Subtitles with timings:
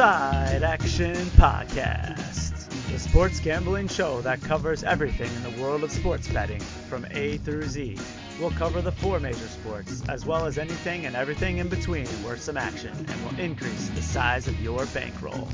[0.00, 6.26] Side Action Podcast, the sports gambling show that covers everything in the world of sports
[6.26, 7.98] betting from A through Z.
[8.40, 12.40] We'll cover the four major sports, as well as anything and everything in between worth
[12.40, 15.46] some action, and will increase the size of your bankroll.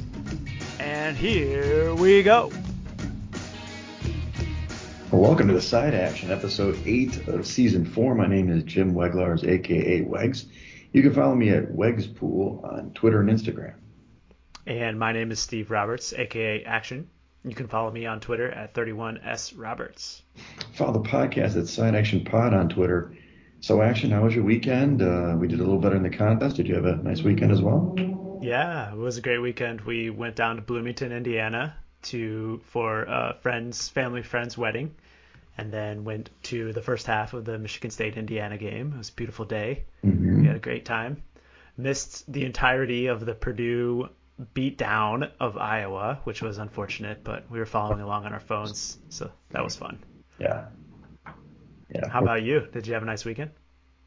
[0.79, 2.53] And here we go.
[5.11, 8.15] Welcome to the Side Action, episode 8 of season 4.
[8.15, 10.45] My name is Jim Weglars, aka Wegs.
[10.93, 13.75] You can follow me at Wegspool on Twitter and Instagram.
[14.67, 17.09] And my name is Steve Roberts, aka Action.
[17.45, 20.23] You can follow me on Twitter at 31sroberts.
[20.75, 23.15] Follow the podcast at Side Action Pod on Twitter.
[23.61, 25.03] So, Action, how was your weekend?
[25.03, 26.57] Uh, we did a little better in the contest.
[26.57, 27.95] Did you have a nice weekend as well?
[28.43, 29.83] Yeah, it was a great weekend.
[29.83, 34.97] We went down to Bloomington, Indiana, to for a friend's family friend's wedding,
[35.57, 38.95] and then went to the first half of the Michigan State Indiana game.
[38.95, 39.85] It was a beautiful day.
[40.05, 40.41] Mm-hmm.
[40.41, 41.23] We had a great time.
[41.77, 44.09] Missed the entirety of the Purdue
[44.55, 48.99] beat down of Iowa, which was unfortunate, but we were following along on our phones,
[49.09, 49.99] so that was fun.
[50.39, 50.67] Yeah.
[51.95, 52.09] Yeah.
[52.09, 52.67] How about you?
[52.73, 53.51] Did you have a nice weekend?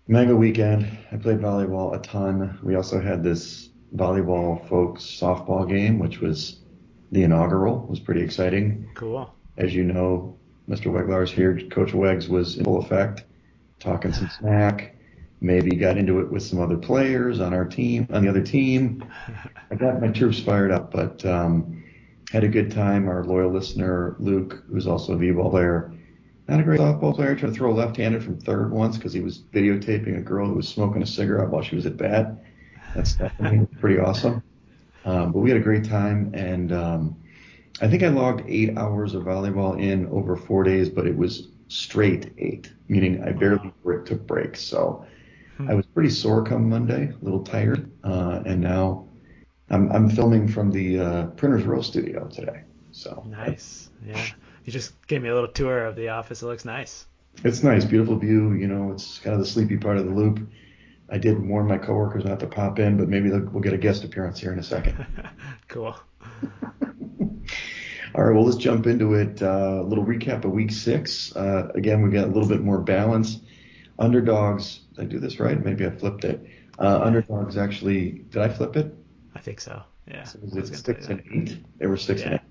[0.08, 0.86] Mega weekend.
[1.12, 2.60] I played volleyball a ton.
[2.64, 6.60] We also had this volleyball folks softball game, which was
[7.12, 7.84] the inaugural.
[7.84, 8.90] It was pretty exciting.
[8.96, 9.34] Cool.
[9.58, 10.92] As you know, Mr.
[10.92, 13.24] Weglars here, Coach Wegs was in full effect,
[13.80, 14.96] talking some smack.
[15.42, 19.06] Maybe got into it with some other players on our team, on the other team.
[19.72, 21.84] I got my troops fired up, but um,
[22.32, 23.08] had a good time.
[23.08, 25.94] Our loyal listener, Luke, who's also a v-ball player,
[26.48, 29.44] not a great softball player, tried to throw left-handed from third once because he was
[29.54, 32.44] videotaping a girl who was smoking a cigarette while she was at bat.
[32.96, 34.44] That's definitely pretty awesome.
[35.06, 37.16] Um, but we had a great time, and um,
[37.82, 41.50] I think I logged eight hours of volleyball in over four days, but it was
[41.68, 43.72] straight eight, meaning I barely
[44.06, 44.62] took breaks.
[44.62, 45.06] So
[45.68, 49.08] I was pretty sore come Monday, a little tired, uh, and now
[49.70, 52.62] I'm, I'm filming from the uh, Printers Row studio today.
[52.92, 53.90] So Nice.
[54.06, 54.26] Yeah.
[54.64, 56.42] You just gave me a little tour of the office.
[56.42, 57.08] It looks nice.
[57.44, 58.54] it's nice, beautiful view.
[58.54, 60.48] You know, it's kind of the sleepy part of the loop.
[61.10, 64.04] I did warn my coworkers not to pop in, but maybe we'll get a guest
[64.04, 65.06] appearance here in a second.
[65.68, 65.96] cool.
[68.16, 69.42] All right, well, let's jump into it.
[69.42, 71.36] Uh, a little recap of week six.
[71.36, 73.40] Uh, again, we got a little bit more balance.
[73.98, 75.64] Underdogs, did I do this right?
[75.64, 76.46] Maybe I flipped it.
[76.78, 78.94] Uh, underdogs actually, did I flip it?
[79.36, 79.82] I think so.
[80.08, 80.24] Yeah.
[80.24, 81.58] So was was it gonna six and eight?
[81.78, 82.42] They were six and eight.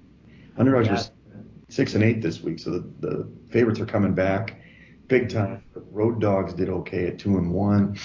[0.56, 0.94] Underdogs Yeah.
[0.94, 4.60] were six and eight this week, so the, the favorites are coming back
[5.08, 5.62] big time.
[5.74, 7.96] The road dogs did okay at two and one.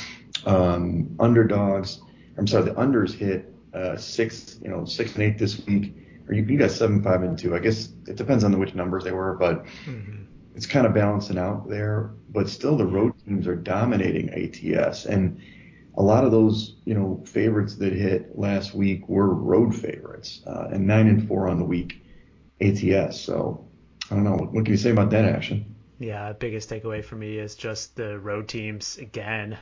[0.45, 2.01] Um, underdogs,
[2.37, 5.95] I'm sorry, the unders hit uh, six, you know, six and eight this week.
[6.27, 7.53] Or you, you got seven, five, and two.
[7.55, 10.22] I guess it depends on the which numbers they were, but Mhm.
[10.55, 12.11] It's kind of balancing out there.
[12.29, 15.39] But still, the road teams are dominating ATS, and
[15.95, 20.69] a lot of those, you know, favorites that hit last week were road favorites, uh,
[20.71, 22.03] and nine and four on the week
[22.61, 23.19] ATS.
[23.19, 23.65] So
[24.09, 24.35] I don't know.
[24.35, 25.75] What, can you say about that action?
[25.99, 29.57] Yeah, biggest takeaway for me is just the road teams again.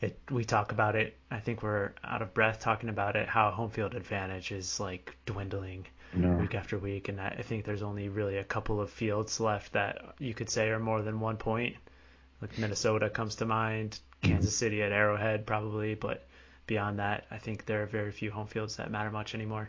[0.00, 1.16] It we talk about it.
[1.30, 3.28] I think we're out of breath talking about it.
[3.28, 5.86] How home field advantage is like dwindling
[6.16, 9.40] Know, week after week, and I I think there's only really a couple of fields
[9.40, 11.76] left that you could say are more than one point.
[12.40, 14.32] Like Minnesota comes to mind, mm-hmm.
[14.32, 16.26] Kansas City at Arrowhead probably, but
[16.66, 19.68] beyond that, I think there are very few home fields that matter much anymore.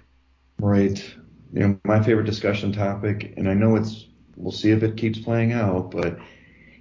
[0.59, 1.15] right?
[1.53, 4.07] You know, my favorite discussion topic, and I know it's.
[4.37, 6.19] We'll see if it keeps playing out, but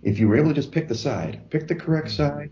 [0.03, 2.39] if you were able to just pick the side, pick the correct mm-hmm.
[2.39, 2.51] side,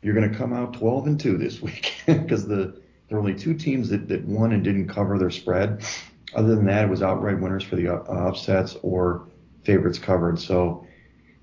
[0.00, 3.34] you're going to come out 12 and 2 this week because the there were only
[3.34, 5.84] two teams that, that won and didn't cover their spread.
[6.34, 9.28] Other than that, it was outright winners for the uh, upsets or
[9.64, 10.38] favorites covered.
[10.38, 10.86] So,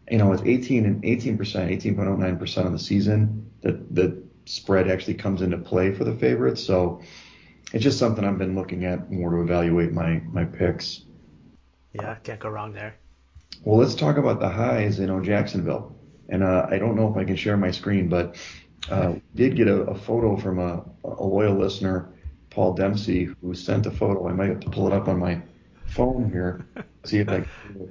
[0.09, 4.89] you know, with 18 and 18 percent, 18.09 percent of the season, that the spread
[4.89, 6.63] actually comes into play for the favorites.
[6.63, 7.01] So,
[7.73, 11.05] it's just something I've been looking at more to evaluate my my picks.
[11.93, 12.95] Yeah, can't go wrong there.
[13.63, 15.95] Well, let's talk about the highs in Jacksonville.
[16.29, 18.35] And uh, I don't know if I can share my screen, but
[18.89, 22.13] uh, did get a, a photo from a, a loyal listener,
[22.55, 24.29] Paul Dempsey, who sent a photo.
[24.29, 25.41] I might have to pull it up on my
[25.87, 26.65] phone here.
[27.03, 27.43] See if I.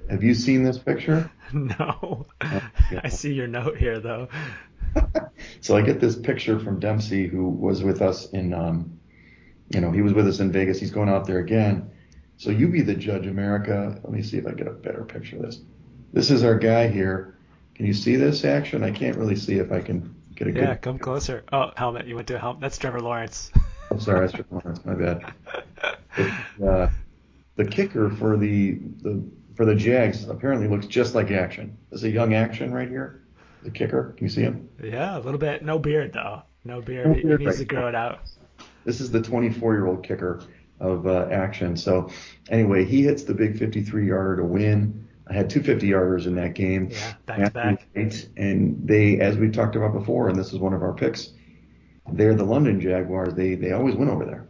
[0.08, 1.30] Have you seen this picture?
[1.52, 3.02] No, yeah.
[3.04, 4.28] I see your note here though.
[5.60, 8.98] So I get this picture from Dempsey, who was with us in, um,
[9.68, 10.80] you know, he was with us in Vegas.
[10.80, 11.90] He's going out there again.
[12.38, 14.00] So you be the judge, America.
[14.02, 15.60] Let me see if I get a better picture of this.
[16.12, 17.36] This is our guy here.
[17.74, 18.82] Can you see this action?
[18.82, 20.62] I can't really see if I can get a good.
[20.62, 21.44] Yeah, come closer.
[21.52, 22.06] Oh, helmet.
[22.06, 22.62] You went to a helmet.
[22.62, 23.52] That's Trevor Lawrence.
[23.94, 24.84] I'm sorry, that's Lawrence.
[24.84, 25.32] My bad.
[26.64, 26.88] Uh,
[27.54, 29.22] the kicker for the, the
[29.54, 31.76] for the Jags apparently looks just like Action.
[31.92, 33.22] Is a young Action right here.
[33.62, 34.14] The kicker.
[34.16, 34.68] Can you see him?
[34.82, 35.64] yeah, a little bit.
[35.64, 36.42] No beard though.
[36.64, 37.06] No beard.
[37.06, 37.68] No He- beard, he needs right.
[37.68, 38.20] to grow it out.
[38.84, 40.42] This is the 24 year old kicker
[40.80, 41.76] of uh, action.
[41.76, 42.10] So
[42.50, 45.06] anyway, he hits the big 53 yarder to win.
[45.28, 46.88] I had two 50 yarders in that game.
[46.90, 47.86] Yeah, back to back.
[48.36, 51.30] And they, as we talked about before, and this is one of our picks,
[52.12, 53.34] they're the London Jaguars.
[53.34, 54.46] They they always win over there.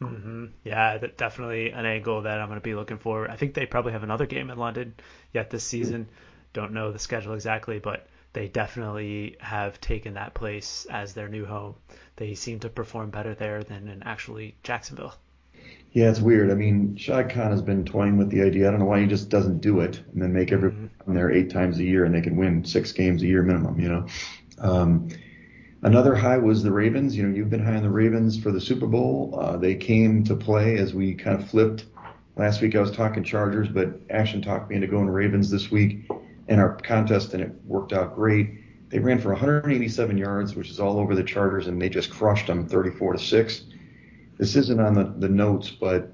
[0.00, 0.46] Mm-hmm.
[0.64, 3.28] Yeah, definitely an angle that I'm going to be looking for.
[3.28, 4.94] I think they probably have another game in London
[5.32, 6.08] yet this season.
[6.52, 11.44] Don't know the schedule exactly, but they definitely have taken that place as their new
[11.44, 11.74] home.
[12.16, 15.14] They seem to perform better there than in actually Jacksonville.
[15.92, 16.50] Yeah, it's weird.
[16.50, 18.68] I mean, Shad Khan has been toying with the idea.
[18.68, 21.14] I don't know why he just doesn't do it and then make everyone mm-hmm.
[21.14, 23.88] there eight times a year and they can win six games a year minimum, you
[23.88, 24.06] know.
[24.58, 25.08] Um,
[25.82, 27.16] Another high was the Ravens.
[27.16, 29.38] You know, you've been high on the Ravens for the Super Bowl.
[29.40, 31.86] Uh, they came to play as we kind of flipped.
[32.36, 36.08] Last week I was talking Chargers, but Action talked me into going Ravens this week
[36.48, 38.90] in our contest, and it worked out great.
[38.90, 42.48] They ran for 187 yards, which is all over the Chargers, and they just crushed
[42.48, 43.64] them 34 to six.
[44.36, 46.12] This isn't on the, the notes, but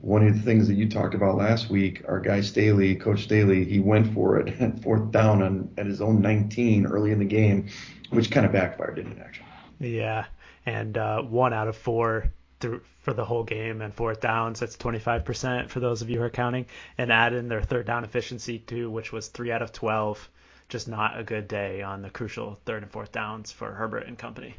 [0.00, 3.64] one of the things that you talked about last week, our guy Staley, Coach Staley,
[3.64, 7.24] he went for it at fourth down on at his own 19 early in the
[7.24, 7.68] game
[8.10, 9.46] which kind of backfired, didn't it, actually?
[9.78, 10.26] Yeah,
[10.66, 12.30] and uh, one out of four
[12.60, 14.60] through, for the whole game and fourth downs.
[14.60, 16.66] That's 25% for those of you who are counting.
[16.98, 20.28] And add in their third down efficiency too, which was three out of 12.
[20.68, 24.18] Just not a good day on the crucial third and fourth downs for Herbert and
[24.18, 24.56] company.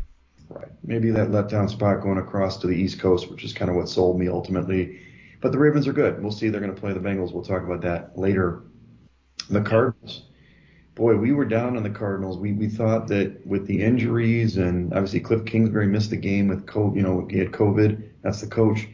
[0.50, 0.68] Right.
[0.84, 3.88] Maybe that letdown spot going across to the East Coast, which is kind of what
[3.88, 5.00] sold me ultimately.
[5.42, 6.22] But the Ravens are good.
[6.22, 6.50] We'll see.
[6.50, 7.34] They're going to play the Bengals.
[7.34, 8.64] We'll talk about that later.
[9.50, 10.24] The Cardinals
[10.96, 12.38] boy, we were down on the Cardinals.
[12.38, 16.66] We we thought that with the injuries and obviously Cliff Kingsbury missed the game with
[16.66, 18.04] COVID, you know, he had COVID.
[18.22, 18.88] That's the coach.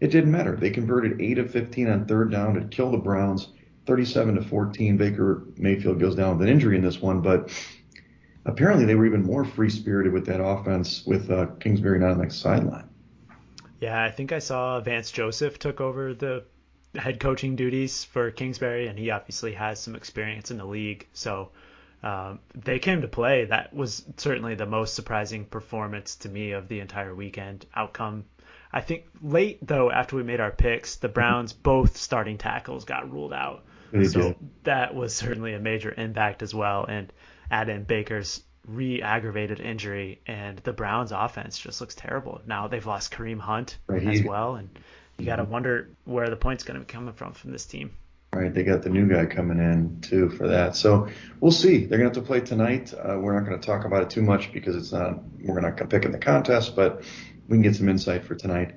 [0.00, 0.56] It didn't matter.
[0.56, 3.48] They converted 8 of 15 on third down to kill the Browns,
[3.86, 4.96] 37 to 14.
[4.96, 7.50] Baker Mayfield goes down with an injury in this one, but
[8.44, 12.18] apparently they were even more free spirited with that offense with uh, Kingsbury not on
[12.18, 12.88] the sideline.
[13.82, 16.44] Yeah, I think I saw Vance Joseph took over the
[16.94, 21.08] head coaching duties for Kingsbury, and he obviously has some experience in the league.
[21.14, 21.48] So
[22.04, 23.46] um, they came to play.
[23.46, 28.24] That was certainly the most surprising performance to me of the entire weekend outcome.
[28.72, 33.10] I think late though, after we made our picks, the Browns both starting tackles got
[33.10, 33.64] ruled out.
[33.90, 34.36] They so did.
[34.62, 36.84] that was certainly a major impact as well.
[36.84, 37.12] And
[37.50, 42.40] add in Baker's re-aggravated injury, and the Browns' offense just looks terrible.
[42.46, 44.68] Now they've lost Kareem Hunt right, as well, and
[45.18, 47.92] you got to wonder where the points going to be coming from from this team.
[48.34, 50.74] Right, they got the new guy coming in too for that.
[50.74, 51.08] So
[51.40, 51.84] we'll see.
[51.84, 52.94] They're going to have to play tonight.
[52.94, 55.18] Uh, we're not going to talk about it too much because it's not.
[55.40, 57.02] We're not going to pick in the contest, but
[57.48, 58.74] we can get some insight for tonight.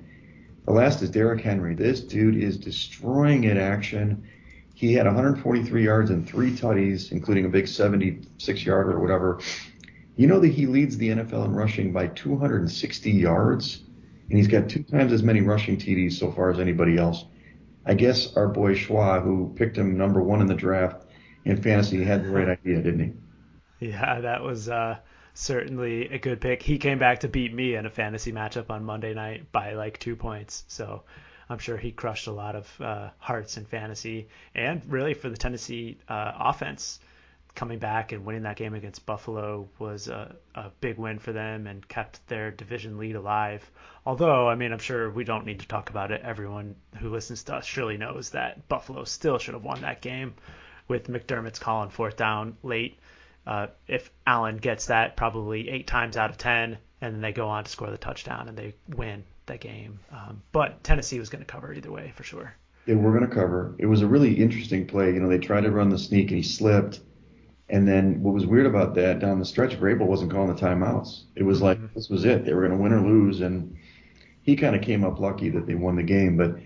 [0.66, 1.74] The last is Derrick Henry.
[1.74, 4.28] This dude is destroying it action.
[4.74, 9.40] He had 143 yards and three tutties, including a big 76 yarder or whatever.
[10.16, 13.82] You know that he leads the NFL in rushing by 260 yards
[14.28, 17.24] and he's got two times as many rushing TDs so far as anybody else.
[17.84, 21.06] I guess our boy Schwa, who picked him number one in the draft
[21.44, 23.00] in fantasy, had the right idea, didn't
[23.78, 23.86] he?
[23.88, 24.96] Yeah, that was uh,
[25.34, 26.62] certainly a good pick.
[26.62, 30.00] He came back to beat me in a fantasy matchup on Monday night by like
[30.00, 30.64] two points.
[30.66, 31.04] So
[31.48, 35.36] I'm sure he crushed a lot of uh, hearts in fantasy and really for the
[35.36, 36.98] Tennessee uh, offense
[37.56, 41.66] coming back and winning that game against Buffalo was a, a big win for them
[41.66, 43.68] and kept their division lead alive.
[44.04, 46.20] Although, I mean, I'm sure we don't need to talk about it.
[46.22, 50.34] Everyone who listens to us surely knows that Buffalo still should have won that game
[50.86, 52.98] with McDermott's call on fourth down late.
[53.46, 57.48] Uh, if Allen gets that probably eight times out of ten, and then they go
[57.48, 59.98] on to score the touchdown and they win that game.
[60.12, 62.54] Um, but Tennessee was going to cover either way for sure.
[62.86, 63.74] Yeah, we're going to cover.
[63.78, 65.12] It was a really interesting play.
[65.12, 67.00] You know, they tried to run the sneak and he slipped
[67.68, 71.24] and then what was weird about that down the stretch, Vrabel wasn't calling the timeouts.
[71.34, 71.94] It was like mm-hmm.
[71.94, 72.44] this was it.
[72.44, 73.76] They were going to win or lose, and
[74.42, 76.36] he kind of came up lucky that they won the game.
[76.36, 76.56] But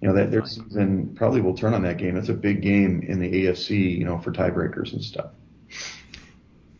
[0.00, 2.16] you know that their season probably will turn on that game.
[2.16, 5.30] It's a big game in the AFC, you know, for tiebreakers and stuff.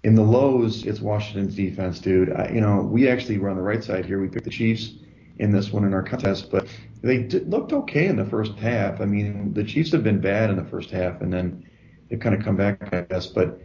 [0.02, 2.32] In the lows, it's Washington's defense, dude.
[2.32, 4.20] I, you know, we actually were on the right side here.
[4.20, 4.94] We picked the Chiefs
[5.38, 6.66] in this one in our contest, but
[7.02, 9.00] they did, looked okay in the first half.
[9.00, 11.64] I mean, the Chiefs have been bad in the first half, and then
[12.08, 13.26] they've kind of come back, I guess.
[13.26, 13.60] But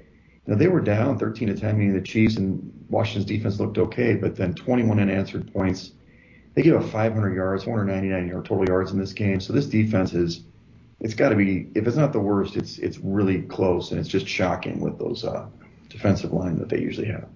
[0.47, 4.15] now they were down 13 to 10, meaning the Chiefs and Washington's defense looked okay,
[4.15, 5.91] but then 21 unanswered points.
[6.53, 9.39] They gave up 500 yards, 499 yard total yards in this game.
[9.39, 10.43] So this defense is,
[10.99, 14.07] it's got to be, if it's not the worst, it's it's really close, and it's
[14.07, 15.47] just shocking with those uh,
[15.89, 17.27] defensive line that they usually have.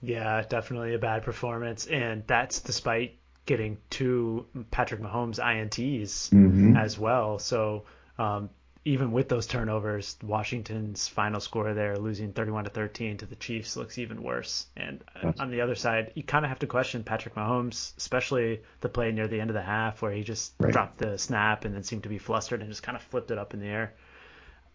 [0.00, 6.76] Yeah, definitely a bad performance, and that's despite getting two Patrick Mahomes INTs mm-hmm.
[6.76, 7.38] as well.
[7.38, 7.84] So
[8.18, 8.48] um,
[8.86, 13.76] even with those turnovers, Washington's final score there, losing 31 to 13 to the Chiefs,
[13.76, 14.66] looks even worse.
[14.76, 15.40] And That's...
[15.40, 19.10] on the other side, you kind of have to question Patrick Mahomes, especially the play
[19.10, 20.72] near the end of the half where he just right.
[20.72, 23.38] dropped the snap and then seemed to be flustered and just kind of flipped it
[23.38, 23.94] up in the air.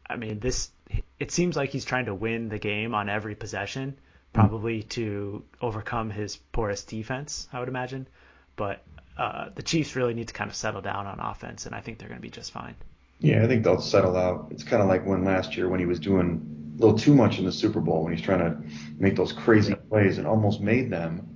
[0.10, 0.72] I mean, this
[1.20, 4.00] it seems like he's trying to win the game on every possession,
[4.34, 8.08] probably to overcome his porous defense, I would imagine.
[8.56, 8.84] But
[9.20, 12.00] uh, the Chiefs really need to kind of settle down on offense, and I think
[12.00, 12.76] they're going to be just fine.
[13.20, 14.48] Yeah, I think they'll settle out.
[14.52, 17.38] It's kind of like when last year when he was doing a little too much
[17.38, 18.62] in the Super Bowl when he's trying to
[18.98, 21.28] make those crazy plays and almost made them,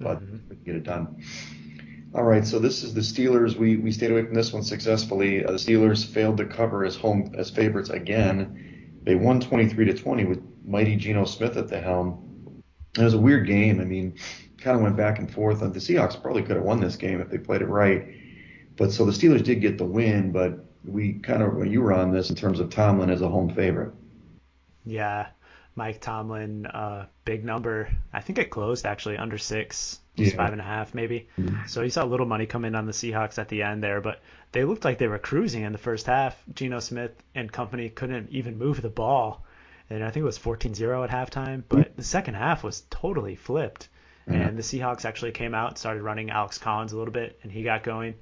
[0.00, 0.64] but mm-hmm.
[0.64, 1.22] get it done.
[2.14, 3.56] All right, so this is the Steelers.
[3.56, 5.44] We we stayed away from this one successfully.
[5.44, 9.00] Uh, the Steelers failed to cover as home as favorites again.
[9.02, 12.62] They won 23 to 20 with mighty Geno Smith at the helm.
[12.96, 13.80] It was a weird game.
[13.80, 14.14] I mean,
[14.58, 15.60] kind of went back and forth.
[15.60, 18.06] And the Seahawks probably could have won this game if they played it right.
[18.76, 22.12] But so the Steelers did get the win, but we kind of you were on
[22.12, 23.92] this in terms of Tomlin as a home favorite.
[24.84, 25.28] Yeah,
[25.74, 27.88] Mike Tomlin, uh, big number.
[28.12, 30.30] I think it closed actually under six, yeah.
[30.30, 31.28] five and a half maybe.
[31.38, 31.66] Mm-hmm.
[31.66, 34.00] So you saw a little money come in on the Seahawks at the end there,
[34.00, 34.20] but
[34.52, 36.42] they looked like they were cruising in the first half.
[36.52, 39.44] Geno Smith and company couldn't even move the ball,
[39.88, 41.62] and I think it was 14-0 at halftime.
[41.68, 41.96] But mm-hmm.
[41.96, 43.88] the second half was totally flipped,
[44.28, 44.40] mm-hmm.
[44.40, 47.52] and the Seahawks actually came out and started running Alex Collins a little bit, and
[47.52, 48.14] he got going.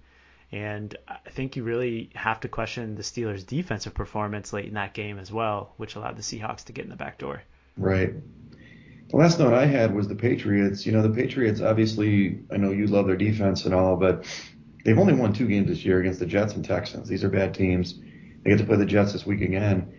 [0.52, 4.94] And I think you really have to question the Steelers' defensive performance late in that
[4.94, 7.42] game as well, which allowed the Seahawks to get in the back door.
[7.76, 8.14] Right.
[9.08, 10.86] The last note I had was the Patriots.
[10.86, 14.24] You know, the Patriots, obviously, I know you love their defense and all, but
[14.84, 17.08] they've only won two games this year against the Jets and Texans.
[17.08, 18.00] These are bad teams.
[18.42, 19.92] They get to play the Jets this week again.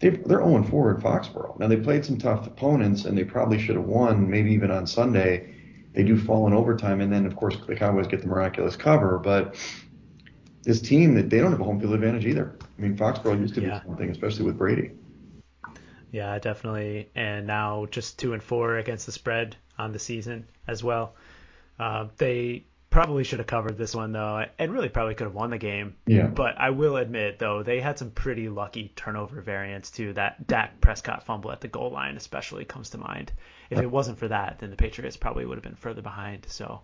[0.00, 1.58] they are 0 4 at Foxborough.
[1.58, 4.86] Now, they played some tough opponents, and they probably should have won, maybe even on
[4.86, 5.54] Sunday.
[5.94, 9.18] They do fall in overtime, and then, of course, the Cowboys get the miraculous cover.
[9.18, 9.56] But
[10.62, 12.56] this team that they don't have a home field advantage either.
[12.60, 13.80] I mean, Foxborough used to yeah.
[13.80, 14.92] be something, especially with Brady.
[16.10, 17.08] Yeah, definitely.
[17.14, 21.14] And now just two and four against the spread on the season as well.
[21.78, 25.50] Uh, they probably should have covered this one though, and really probably could have won
[25.50, 25.96] the game.
[26.06, 26.26] Yeah.
[26.26, 30.12] But I will admit though, they had some pretty lucky turnover variants too.
[30.12, 33.32] That Dak Prescott fumble at the goal line especially comes to mind.
[33.70, 36.46] If it wasn't for that, then the Patriots probably would have been further behind.
[36.48, 36.82] So.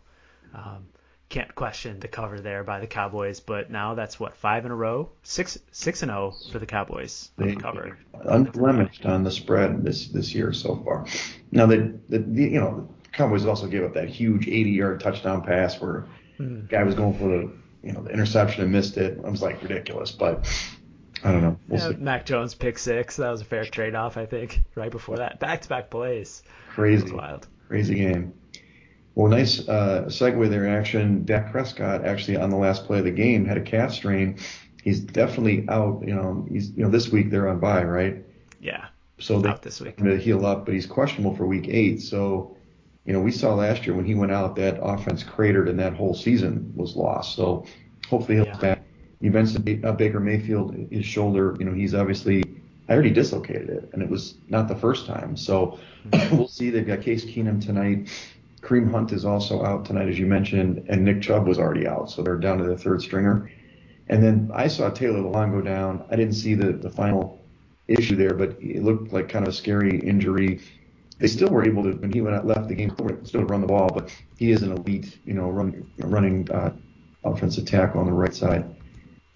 [0.55, 0.87] Um,
[1.29, 3.41] can't question the cover there by the Cowboys.
[3.41, 6.67] But now that's what five in a row, six six and zero oh for the
[6.67, 11.07] Cowboys they, cover, unblemished on the spread this this year so far.
[11.53, 15.01] Now the, the, the you know the Cowboys also gave up that huge 80 yard
[15.01, 16.07] touchdown pass where
[16.39, 16.63] mm.
[16.63, 19.19] the guy was going for the you know the interception and missed it.
[19.19, 20.47] It was like ridiculous, but.
[21.25, 21.59] I don't know.
[21.67, 23.17] We'll yeah, Mac Jones pick six.
[23.17, 24.63] That was a fair trade off, I think.
[24.77, 26.45] Right before that, back to back plays.
[26.71, 27.49] Crazy, wild.
[27.67, 28.35] Crazy game.
[29.19, 31.25] Well, nice uh, segue there, action.
[31.25, 34.39] Dak Prescott actually on the last play of the game had a calf strain.
[34.81, 36.05] He's definitely out.
[36.07, 38.25] You know, he's you know this week they're on bye, right?
[38.61, 38.87] Yeah.
[39.19, 39.97] So they out this week.
[39.97, 42.01] To heal up, but he's questionable for week eight.
[42.01, 42.57] So,
[43.07, 45.95] you know, we saw last year when he went out, that offense cratered and that
[45.95, 47.35] whole season was lost.
[47.35, 47.67] So
[48.09, 48.55] hopefully he'll yeah.
[48.55, 48.83] be back.
[49.21, 51.57] You mentioned uh, Baker Mayfield, his shoulder.
[51.59, 52.45] You know, he's obviously
[52.89, 55.37] I already dislocated it, and it was not the first time.
[55.37, 56.37] So mm-hmm.
[56.39, 56.71] we'll see.
[56.71, 58.09] They've got Case Keenum tonight.
[58.69, 62.11] Kareem Hunt is also out tonight, as you mentioned, and Nick Chubb was already out,
[62.11, 63.51] so they're down to the third stringer.
[64.09, 66.05] And then I saw Taylor Lewan go down.
[66.11, 67.43] I didn't see the, the final
[67.87, 70.61] issue there, but it looked like kind of a scary injury.
[71.19, 72.95] They still were able to, when he went out, left the game,
[73.25, 76.75] still run the ball, but he is an elite, you know, run, running uh,
[77.25, 78.67] offensive tackle on the right side.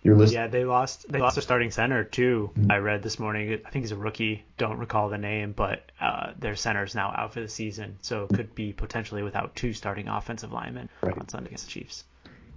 [0.02, 0.42] You're listening.
[0.42, 1.11] Yeah, they lost.
[1.11, 2.50] They lost their starting center too.
[2.54, 2.73] Mm-hmm.
[2.73, 3.61] I read this morning.
[3.64, 4.44] I think he's a rookie.
[4.59, 8.25] Don't recall the name, but uh, their center is now out for the season, so
[8.25, 11.16] it could be potentially without two starting offensive linemen right.
[11.16, 12.04] on Sunday against the Chiefs.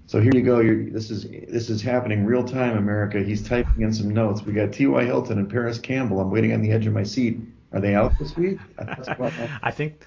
[0.08, 0.60] So here you go.
[0.60, 3.20] You're, this is this is happening real time, America.
[3.22, 4.42] He's typing in some notes.
[4.44, 5.04] We got T.Y.
[5.04, 6.20] Hilton and Parris Campbell.
[6.20, 7.40] I'm waiting on the edge of my seat.
[7.72, 8.58] Are they out this week?
[9.62, 10.04] I think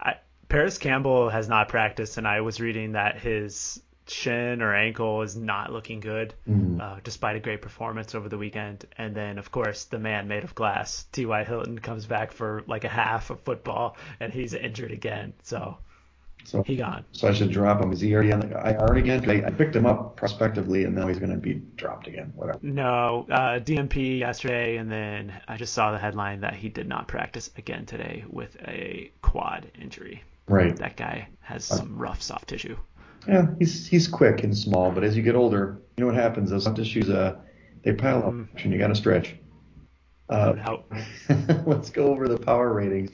[0.00, 0.16] I,
[0.48, 5.36] Parris Campbell has not practiced, and I was reading that his shin or ankle is
[5.36, 6.80] not looking good, mm-hmm.
[6.80, 8.86] uh, despite a great performance over the weekend.
[8.96, 11.44] And then, of course, the man made of glass, T.Y.
[11.44, 15.32] Hilton, comes back for like a half of football, and he's injured again.
[15.42, 15.78] So,
[16.44, 17.04] so he gone.
[17.12, 17.92] So I should drop him.
[17.92, 19.28] Is he already on the IR again?
[19.28, 22.32] I, I picked him up prospectively, and now he's going to be dropped again.
[22.36, 22.60] Whatever.
[22.62, 27.08] No, uh, DNP yesterday, and then I just saw the headline that he did not
[27.08, 30.22] practice again today with a quad injury.
[30.48, 30.76] Right.
[30.76, 32.76] That guy has some rough soft tissue.
[33.28, 36.50] Yeah, he's he's quick and small, but as you get older, you know what happens?
[36.50, 37.36] Those soft tissues, uh,
[37.82, 38.48] they pile up, mm.
[38.62, 39.34] and you got to stretch.
[40.28, 40.54] Uh,
[41.66, 43.10] let's go over the power ratings.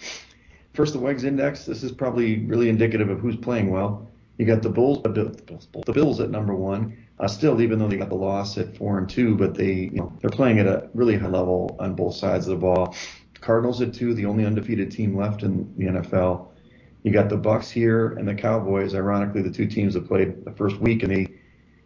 [0.74, 1.66] First, the Wegs Index.
[1.66, 4.10] This is probably really indicative of who's playing well.
[4.38, 6.96] You got the Bulls, the Bills, the Bills at number one.
[7.18, 9.96] Uh, still, even though they got the loss at four and two, but they, you
[9.96, 12.96] know, they're playing at a really high level on both sides of the ball.
[13.40, 16.48] Cardinals at two, the only undefeated team left in the NFL.
[17.02, 18.94] You got the Bucs here and the Cowboys.
[18.94, 21.26] Ironically, the two teams that played the first week, and they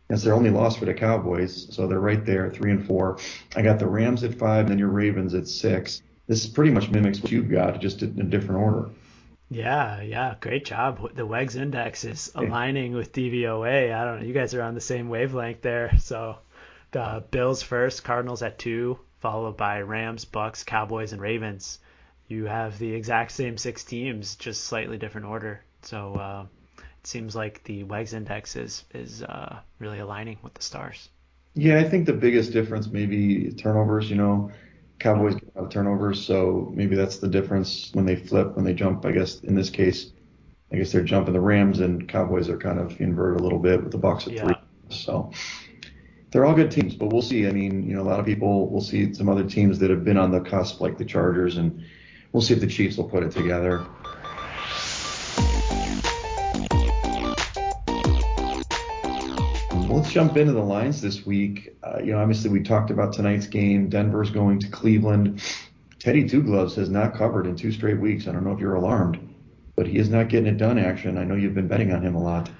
[0.08, 3.18] that's their only loss for the Cowboys, so they're right there, three and four.
[3.56, 6.02] I got the Rams at five, and then your Ravens at six.
[6.28, 8.90] This pretty much mimics what you've got, just in a different order.
[9.48, 11.14] Yeah, yeah, great job.
[11.14, 13.94] The WEGS index is aligning with DVOA.
[13.94, 15.96] I don't know, you guys are on the same wavelength there.
[15.98, 16.38] So,
[16.94, 21.78] uh, Bills first, Cardinals at two, followed by Rams, Bucs, Cowboys, and Ravens.
[22.28, 25.62] You have the exact same six teams, just slightly different order.
[25.82, 26.46] So uh,
[26.78, 31.08] it seems like the WEGS index is is uh, really aligning with the stars.
[31.54, 34.10] Yeah, I think the biggest difference maybe turnovers.
[34.10, 34.50] You know,
[34.98, 38.64] Cowboys get a lot of turnovers, so maybe that's the difference when they flip, when
[38.64, 39.06] they jump.
[39.06, 40.12] I guess in this case,
[40.72, 43.82] I guess they're jumping the Rams and Cowboys are kind of inverted a little bit
[43.82, 44.44] with the Bucs at yeah.
[44.44, 44.54] three.
[44.88, 45.30] So
[46.30, 47.46] they're all good teams, but we'll see.
[47.46, 50.04] I mean, you know, a lot of people will see some other teams that have
[50.04, 51.84] been on the cusp, like the Chargers, and
[52.32, 53.86] we'll see if the Chiefs will put it together.
[59.96, 61.76] let's jump into the lines this week.
[61.82, 63.88] Uh, you know, obviously we talked about tonight's game.
[63.88, 65.42] Denver's going to Cleveland.
[65.98, 68.28] Teddy Two Gloves has not covered in two straight weeks.
[68.28, 69.18] I don't know if you're alarmed,
[69.74, 70.78] but he is not getting it done.
[70.78, 71.18] Action.
[71.18, 72.50] I know you've been betting on him a lot.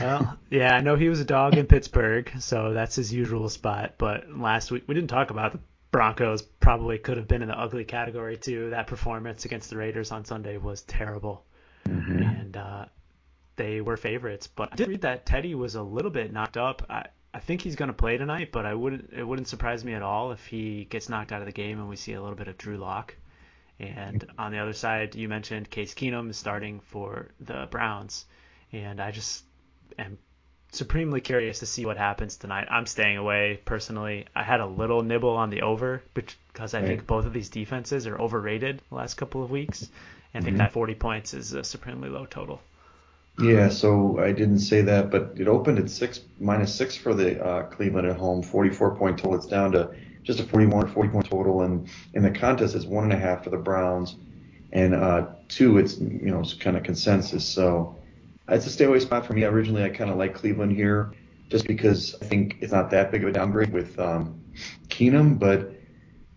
[0.00, 3.94] well, yeah, I know he was a dog in Pittsburgh, so that's his usual spot.
[3.98, 5.58] But last week we didn't talk about
[5.90, 6.42] Broncos.
[6.42, 8.70] Probably could have been in the ugly category too.
[8.70, 11.44] That performance against the Raiders on Sunday was terrible,
[11.86, 12.22] mm-hmm.
[12.22, 12.84] and uh,
[13.56, 14.46] they were favorites.
[14.46, 16.84] But I did read that Teddy was a little bit knocked up.
[16.88, 19.12] I, I think he's going to play tonight, but I wouldn't.
[19.12, 21.88] It wouldn't surprise me at all if he gets knocked out of the game and
[21.88, 23.14] we see a little bit of Drew Lock.
[23.78, 28.24] And on the other side, you mentioned Case Keenum is starting for the Browns,
[28.72, 29.44] and I just
[29.98, 30.16] am
[30.76, 32.68] supremely curious to see what happens tonight.
[32.70, 34.26] I'm staying away personally.
[34.34, 36.86] I had a little nibble on the over because I right.
[36.86, 39.82] think both of these defenses are overrated the last couple of weeks,
[40.32, 40.42] and.
[40.42, 40.64] I think mm-hmm.
[40.64, 42.60] that 40 points is a supremely low total.
[43.38, 47.42] Yeah, so I didn't say that, but it opened at six minus six for the
[47.44, 49.34] uh, Cleveland at home, 44 point total.
[49.34, 52.86] It's down to just a 41 or 40 point total, and in the contest it's
[52.86, 54.16] one and a half for the Browns,
[54.72, 57.44] and uh, two it's you know it's kind of consensus.
[57.44, 57.96] So
[58.48, 59.44] it's a stay away spot for me.
[59.44, 61.12] Originally, I kind of like Cleveland here,
[61.48, 64.42] just because I think it's not that big of a downgrade with um,
[64.88, 65.72] Keenum, but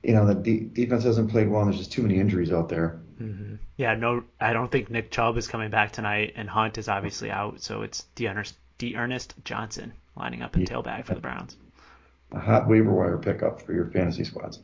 [0.04, 2.70] you know the de- defense hasn't played well, and there's just too many injuries out
[2.70, 3.00] there.
[3.22, 3.56] Mm-hmm.
[3.78, 7.32] Yeah, no, I don't think Nick Chubb is coming back tonight, and Hunt is obviously
[7.32, 10.68] out, so it's D'Ernest, D'Ernest Johnson lining up in yeah.
[10.68, 11.58] tailback for the Browns.
[12.32, 14.60] A hot waiver wire pickup for your fantasy squads.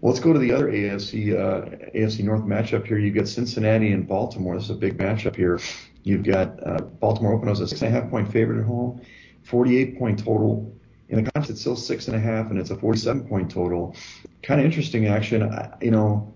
[0.00, 2.98] Well, let's go to the other AFC uh, AFC North matchup here.
[2.98, 4.56] You've got Cincinnati and Baltimore.
[4.56, 5.60] This is a big matchup here.
[6.04, 9.00] You've got uh, Baltimore open as a six and a half point favorite at home,
[9.44, 10.74] 48 point total.
[11.08, 13.94] In the contest, it's still six and a half, and it's a 47 point total.
[14.42, 15.42] Kind of interesting action.
[15.42, 16.34] I, you know,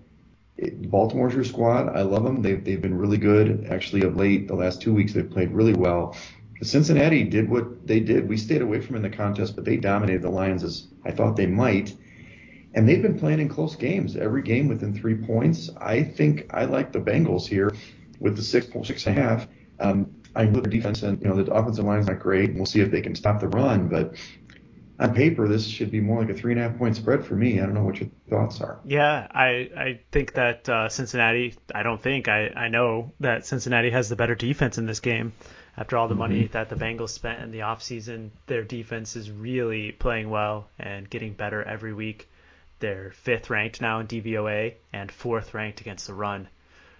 [0.59, 1.95] Baltimore's your squad.
[1.95, 2.41] I love them.
[2.41, 3.67] They've, they've been really good.
[3.69, 6.15] Actually, of late, the last two weeks, they've played really well.
[6.61, 8.27] Cincinnati did what they did.
[8.27, 11.35] We stayed away from in the contest, but they dominated the Lions as I thought
[11.35, 11.95] they might.
[12.73, 15.69] And they've been playing in close games, every game within three points.
[15.77, 17.71] I think I like the Bengals here
[18.19, 19.47] with the six, six and a half.
[19.79, 22.49] Um, I look at defense and, you know, the offensive line is not great.
[22.49, 24.15] And we'll see if they can stop the run, but
[24.99, 27.35] on paper, this should be more like a three and a half point spread for
[27.35, 27.59] me.
[27.59, 28.79] I don't know what your thoughts are.
[28.83, 33.91] Yeah, I, I think that uh, Cincinnati, I don't think, I, I know that Cincinnati
[33.91, 35.33] has the better defense in this game.
[35.77, 36.19] After all the mm-hmm.
[36.19, 41.07] money that the Bengals spent in the offseason, their defense is really playing well and
[41.07, 42.27] getting better every week.
[42.79, 46.47] They're fifth ranked now in DVOA and fourth ranked against the run.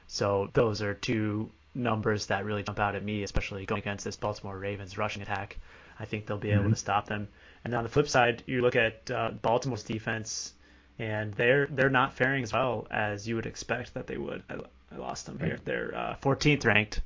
[0.08, 4.16] So those are two numbers that really jump out at me, especially going against this
[4.16, 5.58] Baltimore Ravens rushing attack.
[6.00, 6.60] I think they'll be mm-hmm.
[6.60, 7.28] able to stop them.
[7.64, 10.54] And on the flip side, you look at uh, Baltimore's defense,
[11.00, 14.44] and they're they're not faring as well as you would expect that they would.
[14.50, 14.58] I,
[14.92, 15.60] I lost them here.
[15.64, 17.02] They're uh, 14th ranked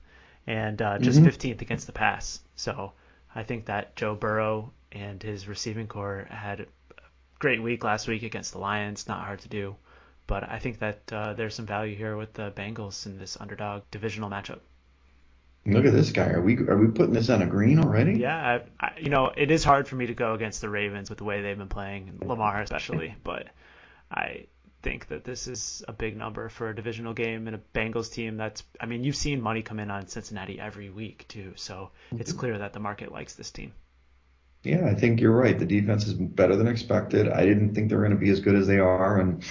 [0.48, 1.28] and uh, just mm-hmm.
[1.28, 2.40] 15th against the pass.
[2.56, 2.94] So
[3.36, 6.66] I think that Joe Burrow and his receiving corps had a
[7.40, 9.08] great week last week against the Lions.
[9.08, 9.76] Not hard to do,
[10.32, 13.82] but I think that uh, there's some value here with the Bengals in this underdog
[13.92, 14.62] divisional matchup.
[15.66, 16.30] Look at this guy.
[16.30, 18.14] Are we are we putting this on a green already?
[18.14, 18.38] Yeah,
[18.80, 21.18] I, I, you know it is hard for me to go against the Ravens with
[21.18, 23.14] the way they've been playing, Lamar especially.
[23.26, 23.50] but
[24.10, 24.46] I
[24.82, 28.38] think that this is a big number for a divisional game and a Bengals team
[28.38, 28.64] that's.
[28.80, 32.22] I mean, you've seen money come in on Cincinnati every week too, so mm-hmm.
[32.22, 33.74] it's clear that the market likes this team.
[34.64, 35.60] Yeah, I think you're right.
[35.60, 37.28] The defense is better than expected.
[37.28, 39.44] I didn't think they were going to be as good as they are, and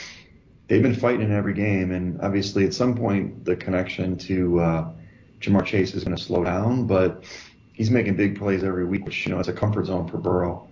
[0.71, 1.91] they've been fighting in every game.
[1.91, 4.93] And obviously, at some point, the connection to uh,
[5.41, 7.25] Ja'Marr Chase is going to slow down, but
[7.75, 10.69] he's making big plays every week, which you know it's a comfort zone for Burrow.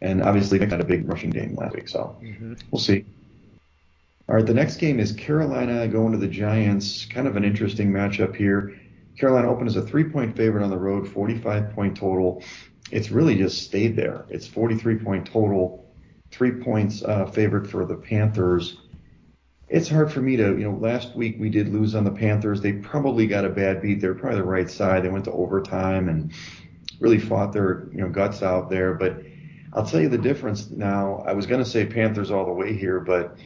[0.00, 2.54] And obviously, they got a big rushing game last week, so mm-hmm.
[2.72, 3.04] we'll see.
[4.28, 7.06] All right, the next game is Carolina going to the Giants.
[7.06, 8.80] Kind of an interesting matchup here.
[9.18, 12.42] Carolina opened as a three-point favorite on the road, 45-point total.
[12.90, 14.24] It's really just stayed there.
[14.30, 15.86] It's 43-point total,
[16.30, 18.78] three points uh, favored for the Panthers.
[19.72, 22.60] It's hard for me to, you know, last week we did lose on the Panthers.
[22.60, 24.02] They probably got a bad beat.
[24.02, 25.02] They're probably the right side.
[25.02, 26.30] They went to overtime and
[27.00, 28.92] really fought their, you know, guts out there.
[28.92, 29.22] But
[29.72, 31.24] I'll tell you the difference now.
[31.26, 33.38] I was going to say Panthers all the way here, but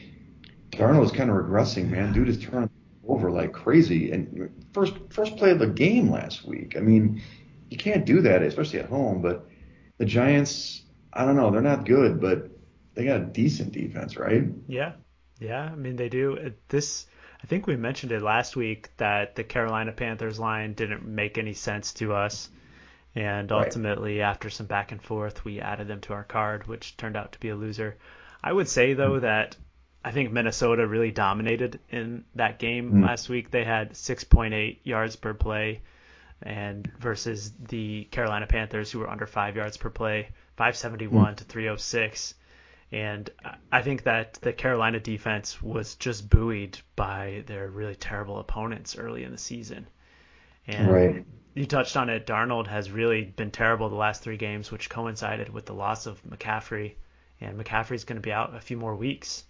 [0.71, 2.13] Darnold is kind of regressing, man.
[2.13, 2.71] Dude is turning
[3.07, 4.11] over like crazy.
[4.11, 6.75] And first first play of the game last week.
[6.77, 7.23] I mean,
[7.71, 9.23] you can't do that, especially at home.
[9.23, 9.47] But
[9.99, 12.51] the Giants, I don't know, they're not good, but
[12.95, 14.43] they got a decent defense, right?
[14.67, 14.95] Yeah,
[15.39, 15.63] yeah.
[15.63, 16.53] I mean, they do.
[16.69, 17.07] This,
[17.43, 21.55] I think we mentioned it last week that the Carolina Panthers line didn't make any
[21.55, 22.49] sense to us.
[23.15, 24.27] And ultimately, right.
[24.27, 27.41] after some back and forth, we added them to our card, which turned out to
[27.41, 27.97] be a loser.
[28.45, 29.23] I would say though mm-hmm.
[29.23, 29.57] that
[30.07, 33.05] I think Minnesota really dominated in that game mm.
[33.05, 33.51] last week.
[33.51, 35.81] They had 6.8 yards per play,
[36.41, 41.37] and versus the Carolina Panthers, who were under five yards per play, 571 mm.
[41.39, 42.35] to 306.
[42.93, 43.29] And
[43.73, 49.25] I think that the Carolina defense was just buoyed by their really terrible opponents early
[49.25, 49.89] in the season.
[50.69, 51.25] And right.
[51.55, 52.27] you touched on it.
[52.27, 56.23] Darnold has really been terrible the last three games, which coincided with the loss of
[56.25, 56.95] McCaffrey.
[57.41, 59.45] And McCaffrey's going to be out a few more weeks.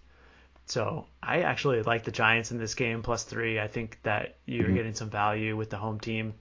[0.65, 3.59] So I actually like the Giants in this game plus three.
[3.59, 4.75] I think that you're mm-hmm.
[4.75, 6.33] getting some value with the home team.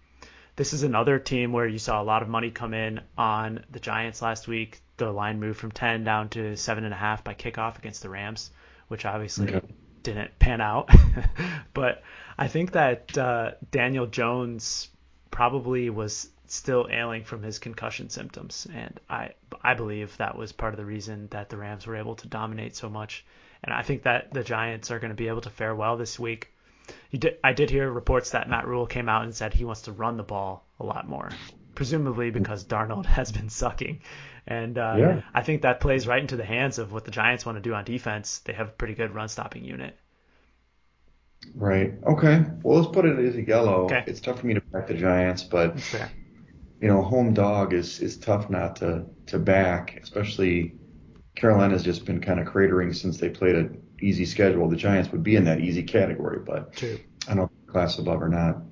[0.56, 3.80] This is another team where you saw a lot of money come in on the
[3.80, 4.80] Giants last week.
[4.96, 8.08] The line moved from 10 down to seven and a half by kickoff against the
[8.08, 8.50] Rams,
[8.88, 9.66] which obviously okay.
[10.02, 10.90] didn't pan out.
[11.74, 12.02] but
[12.38, 14.88] I think that uh, Daniel Jones
[15.30, 20.72] probably was still ailing from his concussion symptoms, and I I believe that was part
[20.72, 23.24] of the reason that the Rams were able to dominate so much
[23.62, 26.18] and I think that the Giants are going to be able to fare well this
[26.18, 26.52] week.
[27.12, 29.92] Did, I did hear reports that Matt Rhule came out and said he wants to
[29.92, 31.30] run the ball a lot more,
[31.74, 34.00] presumably because Darnold has been sucking.
[34.46, 35.22] And uh, yeah.
[35.34, 37.74] I think that plays right into the hands of what the Giants want to do
[37.74, 38.38] on defense.
[38.40, 39.96] They have a pretty good run stopping unit.
[41.54, 41.94] Right.
[42.04, 42.44] Okay.
[42.62, 43.84] Well, let's put it as a yellow.
[43.84, 44.04] Okay.
[44.06, 45.78] It's tough for me to back the Giants, but
[46.80, 50.74] you know, home dog is is tough not to to back, especially
[51.34, 54.68] Carolina's just been kind of cratering since they played an easy schedule.
[54.68, 56.98] The Giants would be in that easy category, but True.
[57.28, 58.62] I don't know class above or not.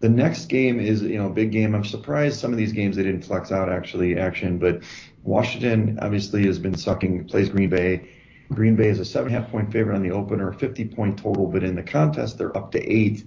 [0.00, 1.74] The next game is, you know, a big game.
[1.74, 4.82] I'm surprised some of these games they didn't flex out actually action, but
[5.22, 8.10] Washington obviously has been sucking, plays Green Bay.
[8.52, 11.18] Green Bay is a seven and a half point favorite on the opener, 50 point
[11.18, 13.24] total, but in the contest they're up to eight.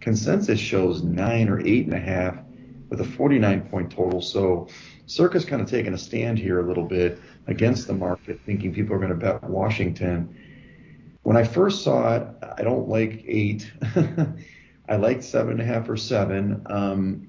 [0.00, 2.36] Consensus shows nine or eight and a half
[2.88, 4.20] with a 49 point total.
[4.20, 4.68] So
[5.06, 8.94] Circa's kind of taking a stand here a little bit against the market, thinking people
[8.94, 10.34] are going to bet Washington.
[11.22, 13.70] When I first saw it, I don't like eight.
[14.88, 17.26] I like seven and a half or seven um,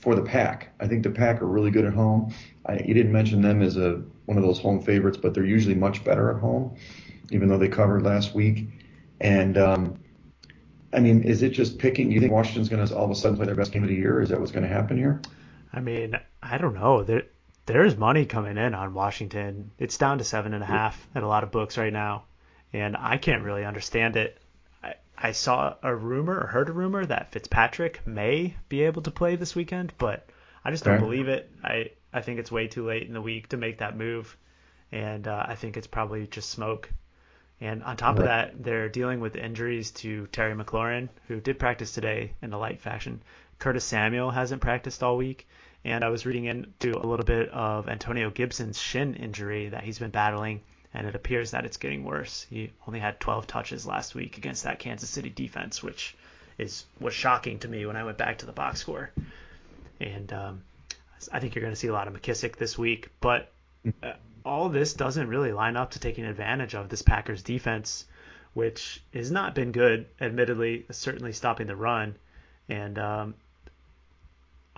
[0.00, 0.74] for the pack.
[0.80, 2.34] I think the pack are really good at home.
[2.66, 5.74] I, you didn't mention them as a one of those home favorites, but they're usually
[5.74, 6.76] much better at home,
[7.30, 8.66] even though they covered last week.
[9.20, 9.98] And um,
[10.92, 12.10] I mean, is it just picking?
[12.10, 13.94] You think Washington's going to all of a sudden play their best game of the
[13.94, 14.20] year?
[14.20, 15.20] Is that what's going to happen here?
[15.72, 17.02] I mean, I don't know.
[17.02, 17.24] There,
[17.66, 19.70] there's money coming in on Washington.
[19.78, 22.24] It's down to seven and a half at a lot of books right now,
[22.72, 24.38] and I can't really understand it.
[24.82, 29.10] I, I saw a rumor or heard a rumor that Fitzpatrick may be able to
[29.10, 30.28] play this weekend, but
[30.64, 31.50] I just don't believe it.
[31.62, 34.36] I I think it's way too late in the week to make that move,
[34.90, 36.90] and uh, I think it's probably just smoke.
[37.60, 38.20] And on top right.
[38.20, 42.58] of that, they're dealing with injuries to Terry McLaurin, who did practice today in a
[42.58, 43.20] light fashion.
[43.58, 45.48] Curtis Samuel hasn't practiced all week,
[45.84, 49.98] and I was reading into a little bit of Antonio Gibson's shin injury that he's
[49.98, 50.60] been battling,
[50.94, 52.46] and it appears that it's getting worse.
[52.48, 56.16] He only had 12 touches last week against that Kansas City defense, which
[56.56, 59.10] is was shocking to me when I went back to the box score.
[60.00, 60.62] And um,
[61.32, 63.50] I think you're going to see a lot of McKissic this week, but
[64.02, 64.12] uh,
[64.44, 68.06] all this doesn't really line up to taking advantage of this Packers defense,
[68.54, 72.14] which has not been good, admittedly, certainly stopping the run.
[72.68, 73.34] And um,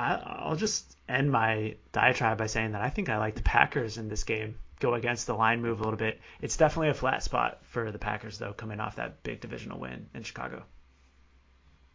[0.01, 3.99] I, will just end my diatribe by saying that I think I like the Packers
[3.99, 4.57] in this game.
[4.81, 6.21] Go against the line move a little bit.
[6.41, 10.07] It's definitely a flat spot for the Packers, though, coming off that big divisional win
[10.15, 10.63] in Chicago.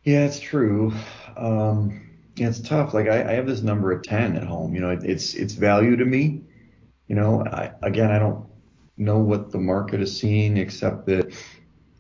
[0.03, 0.93] Yeah, it's true.
[1.35, 2.93] Um, yeah, it's tough.
[2.93, 4.75] Like I, I, have this number at ten at home.
[4.75, 6.43] You know, it, it's it's value to me.
[7.07, 8.45] You know, I, again, I don't
[8.97, 11.33] know what the market is seeing, except that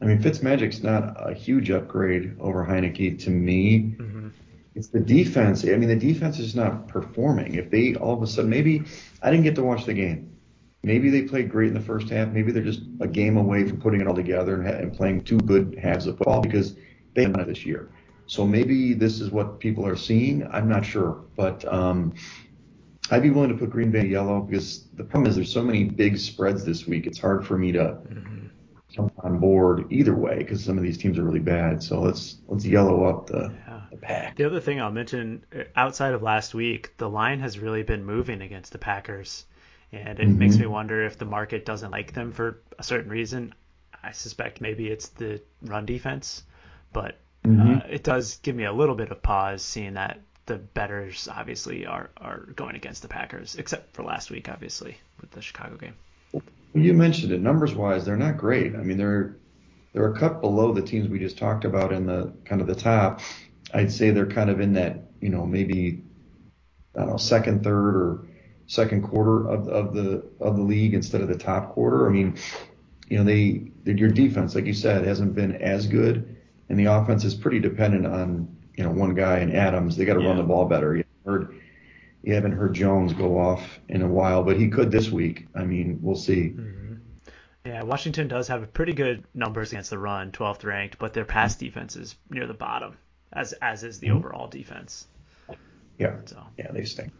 [0.01, 3.95] I mean, Fitzmagic's not a huge upgrade over Heinicke to me.
[3.97, 4.27] Mm-hmm
[4.75, 5.63] It's the defense.
[5.63, 7.55] I mean, the defense is not performing.
[7.55, 8.83] If they all of a sudden, maybe
[9.21, 10.31] I didn't get to watch the game.
[10.83, 12.27] Maybe they played great in the first half.
[12.29, 15.39] Maybe they're just a game away from putting it all together and, and playing two
[15.39, 16.75] good halves of football because
[17.15, 17.89] they haven't done it this year.
[18.27, 20.45] So maybe this is what people are seeing.
[20.51, 22.13] I'm not sure, but um,
[23.11, 25.85] I'd be willing to put Green Bay yellow because the problem is there's so many
[25.85, 27.05] big spreads this week.
[27.07, 28.47] It's hard for me to mm-hmm.
[28.95, 31.81] come on board either way because some of these teams are really bad.
[31.81, 33.74] So let's let's yellow up the, yeah.
[33.91, 34.35] The pack.
[34.35, 38.05] The other thing I'll mention uh, outside of last week, the line has really been
[38.05, 39.45] moving against the Packers,
[39.91, 40.37] and it mm-hmm.
[40.37, 43.53] makes me wonder if the market doesn't like them for a certain reason.
[44.03, 46.43] I suspect maybe it's the run defense,
[46.93, 47.75] but mm-hmm.
[47.75, 51.85] uh, it does give me a little bit of pause seeing that the bettors obviously
[51.85, 55.95] are are going against the Packers, except for last week, obviously with the Chicago game.
[56.73, 57.41] You mentioned it.
[57.41, 58.75] Numbers wise, they're not great.
[58.75, 59.35] I mean, they're
[59.93, 62.75] they're a cut below the teams we just talked about in the kind of the
[62.75, 63.21] top.
[63.73, 66.03] I'd say they're kind of in that you know maybe
[66.95, 68.27] I don't know second, third, or
[68.67, 72.07] second quarter of of the of the league instead of the top quarter.
[72.07, 72.37] I mean,
[73.09, 76.37] you know they your defense, like you said, hasn't been as good,
[76.69, 79.95] and the offense is pretty dependent on you know one guy and Adams.
[79.95, 80.29] They got to yeah.
[80.29, 80.95] run the ball better.
[80.95, 81.55] You heard
[82.25, 85.47] you haven't heard Jones go off in a while, but he could this week.
[85.55, 86.53] I mean, we'll see.
[86.55, 86.93] Mm-hmm.
[87.65, 91.55] Yeah, Washington does have pretty good numbers against the run, 12th ranked, but their pass
[91.55, 92.97] defense is near the bottom,
[93.35, 94.17] as as is the mm-hmm.
[94.17, 95.07] overall defense.
[95.97, 96.17] Yeah.
[96.25, 96.41] So.
[96.57, 97.11] Yeah, they stink.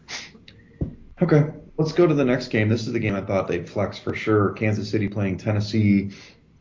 [1.22, 1.46] Okay,
[1.78, 2.68] let's go to the next game.
[2.68, 4.52] This is the game I thought they'd flex for sure.
[4.52, 6.12] Kansas City playing Tennessee.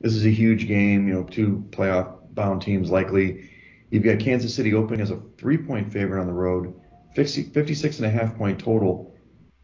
[0.01, 1.09] This is a huge game.
[1.09, 3.51] You know, two playoff bound teams likely.
[3.91, 6.75] You've got Kansas City opening as a three point favorite on the road,
[7.15, 9.13] 50, 56 and a half point total.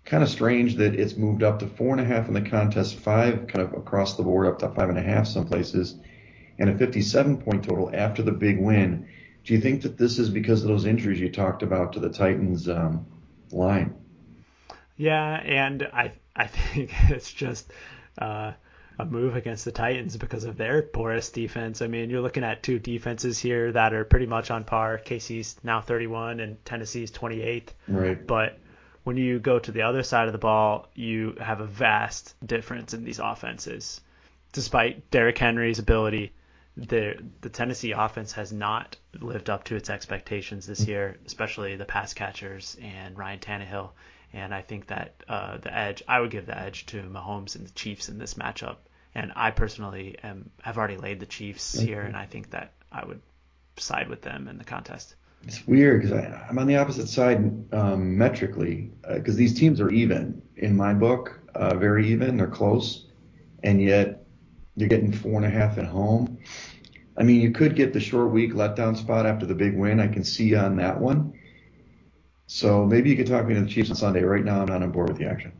[0.04, 2.96] Kind of strange that it's moved up to four and a half in the contest,
[2.96, 5.96] five kind of across the board, up to five and a half some places,
[6.58, 9.06] and a 57 point total after the big win.
[9.44, 12.10] Do you think that this is because of those injuries you talked about to the
[12.10, 13.06] Titans um,
[13.50, 13.94] line?
[14.96, 17.72] Yeah, and I I think it's just
[18.18, 18.52] uh,
[18.98, 21.80] a move against the Titans because of their porous defense.
[21.82, 25.00] I mean, you're looking at two defenses here that are pretty much on par.
[25.04, 27.68] KC's now 31 and Tennessee's 28th.
[27.88, 28.26] Right.
[28.26, 28.58] But
[29.04, 32.92] when you go to the other side of the ball, you have a vast difference
[32.92, 34.00] in these offenses.
[34.52, 36.32] Despite Derrick Henry's ability,
[36.88, 41.84] the the Tennessee offense has not lived up to its expectations this year, especially the
[41.84, 43.90] pass catchers and Ryan Tannehill.
[44.32, 47.66] And I think that uh, the edge, I would give the edge to Mahomes and
[47.66, 48.76] the Chiefs in this matchup.
[49.14, 53.04] And I personally am have already laid the Chiefs here, and I think that I
[53.04, 53.20] would
[53.76, 55.16] side with them in the contest.
[55.42, 59.90] It's weird because I'm on the opposite side um, metrically because uh, these teams are
[59.90, 62.36] even in my book, uh, very even.
[62.36, 63.06] They're close,
[63.64, 64.24] and yet
[64.76, 66.38] you're getting four and a half at home.
[67.20, 70.00] I mean, you could get the short week letdown spot after the big win.
[70.00, 71.34] I can see on that one.
[72.46, 74.22] So maybe you could talk me to the Chiefs on Sunday.
[74.22, 75.52] Right now, I'm not on board with the action.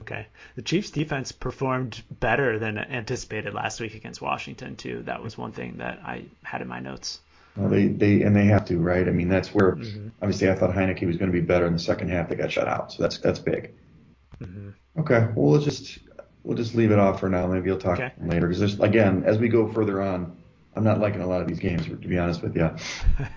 [0.00, 0.26] Okay.
[0.56, 5.04] The Chiefs defense performed better than anticipated last week against Washington too.
[5.04, 7.20] That was one thing that I had in my notes.
[7.56, 9.06] Well, they they and they have to, right?
[9.06, 10.08] I mean, that's where mm-hmm.
[10.20, 12.28] obviously I thought Heinicke was going to be better in the second half.
[12.28, 13.72] They got shut out, so that's that's big.
[14.40, 14.70] Mm-hmm.
[15.00, 15.28] Okay.
[15.36, 16.00] Well, we'll just
[16.42, 17.46] we'll just leave it off for now.
[17.46, 18.12] Maybe you'll talk okay.
[18.20, 20.36] later because there's again as we go further on,
[20.76, 22.70] I'm not liking a lot of these games to be honest with you.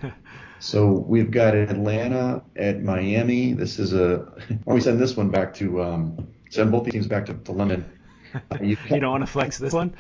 [0.60, 3.54] so we've got Atlanta at Miami.
[3.54, 4.17] This is a.
[4.17, 7.52] Why don't we send this one back to um, Send both teams back to, to
[7.52, 7.86] London.
[8.34, 9.95] Uh, you, you, don't want to flex this one?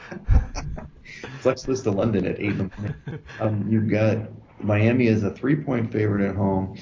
[1.39, 2.53] flex this to London at 8
[3.39, 4.17] um, You've got
[4.59, 6.77] Miami as a three point favorite at home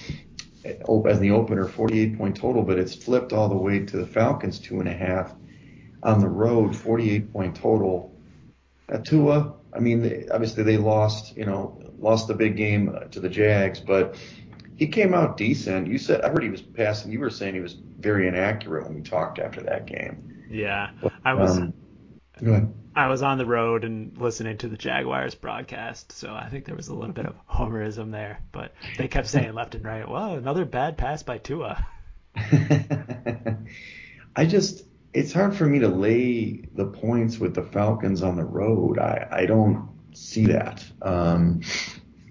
[0.63, 4.59] as the opener, 48 point total, but it's flipped all the way to the Falcons,
[4.59, 5.33] two and a half.
[6.03, 8.11] On the road, 48 point total.
[8.89, 13.29] At Tua, I mean, obviously they lost, you know, lost the big game to the
[13.29, 14.15] Jags, but
[14.75, 15.87] he came out decent.
[15.87, 17.11] You said I heard he was passing.
[17.11, 20.45] You were saying he was very inaccurate when we talked after that game.
[20.49, 20.91] Yeah,
[21.23, 21.57] I was.
[21.57, 21.73] Um,
[22.43, 22.73] go ahead.
[22.97, 26.75] I was on the road and listening to the Jaguars broadcast, so I think there
[26.75, 28.39] was a little bit of homerism there.
[28.53, 31.85] But they kept saying left and right, "Well, another bad pass by Tua."
[34.35, 34.85] I just,
[35.15, 38.99] it's hard for me to lay the points with the Falcons on the road.
[38.99, 40.83] I, I don't see that.
[41.01, 41.61] Um,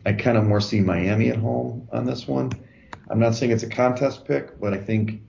[0.05, 2.53] I kind of more see Miami at home on this one.
[3.09, 5.23] I'm not saying it's a contest pick, but I think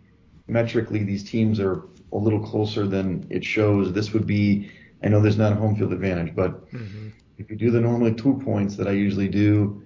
[0.48, 3.94] metrically these teams are a little closer than it shows.
[3.94, 4.70] This would be,
[5.02, 7.10] I know there's not a home field advantage, but mm-hmm.
[7.38, 9.82] if you do the normally two points that I usually do,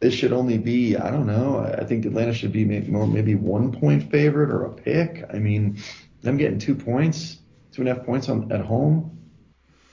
[0.00, 3.34] this should only be, I don't know, I think Atlanta should be maybe, more, maybe
[3.34, 5.24] one point favorite or a pick.
[5.32, 5.78] I mean,
[6.26, 7.38] I'm getting two points,
[7.72, 9.18] two and a half points on, at home.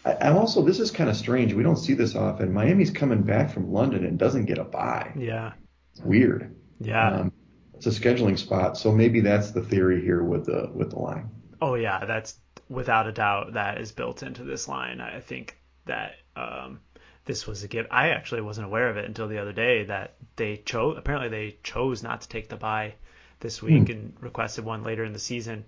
[0.05, 1.53] I, I'm also this is kind of strange.
[1.53, 2.53] We don't see this often.
[2.53, 5.11] Miami's coming back from London and doesn't get a bye.
[5.17, 5.53] Yeah.
[5.93, 6.55] It's weird.
[6.79, 7.11] Yeah.
[7.11, 7.33] Um,
[7.75, 11.29] it's a scheduling spot, so maybe that's the theory here with the with the line.
[11.61, 12.37] Oh yeah, that's
[12.69, 15.01] without a doubt that is built into this line.
[15.01, 16.79] I think that um,
[17.25, 17.89] this was a gift.
[17.91, 20.95] I actually wasn't aware of it until the other day that they chose.
[20.97, 22.93] Apparently, they chose not to take the bye
[23.39, 23.91] this week Hmm.
[23.91, 25.65] and requested one later in the season.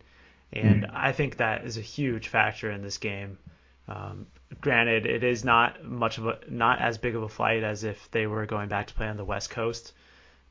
[0.54, 3.40] And I think that is a huge factor in this game.
[3.88, 4.28] Um,
[4.62, 8.10] granted, it is not much of a not as big of a flight as if
[8.12, 9.94] they were going back to play on the West Coast,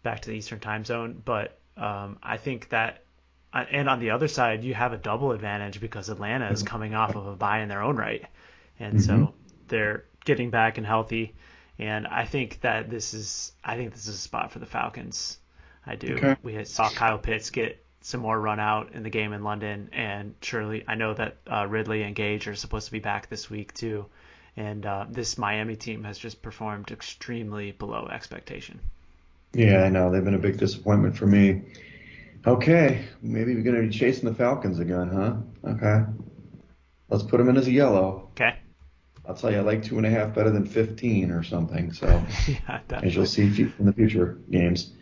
[0.02, 1.22] back to the Eastern Time Zone.
[1.24, 3.04] But um, I think that,
[3.52, 6.94] uh, and on the other side, you have a double advantage because Atlanta is coming
[6.94, 8.26] off of a bye in their own right,
[8.78, 9.34] and so
[9.68, 11.34] they're getting back and healthy.
[11.78, 15.38] And I think that this is, I think this is a spot for the Falcons.
[15.86, 16.14] I do.
[16.14, 16.36] Okay.
[16.42, 20.34] We saw Kyle Pitts get some more run out in the game in London, and
[20.42, 23.72] surely I know that uh, Ridley and Gage are supposed to be back this week
[23.72, 24.06] too.
[24.56, 28.80] And uh, this Miami team has just performed extremely below expectation.
[29.54, 31.62] Yeah, I know they've been a big disappointment for me.
[32.46, 35.70] Okay, maybe we're gonna be chasing the Falcons again, huh?
[35.70, 36.04] Okay,
[37.08, 38.28] let's put them in as a yellow.
[38.32, 38.56] Okay.
[39.24, 41.92] I'll tell you, I like two and a half better than 15 or something.
[41.92, 42.06] So.
[42.48, 43.44] yeah, as you'll see
[43.78, 44.92] in the future games.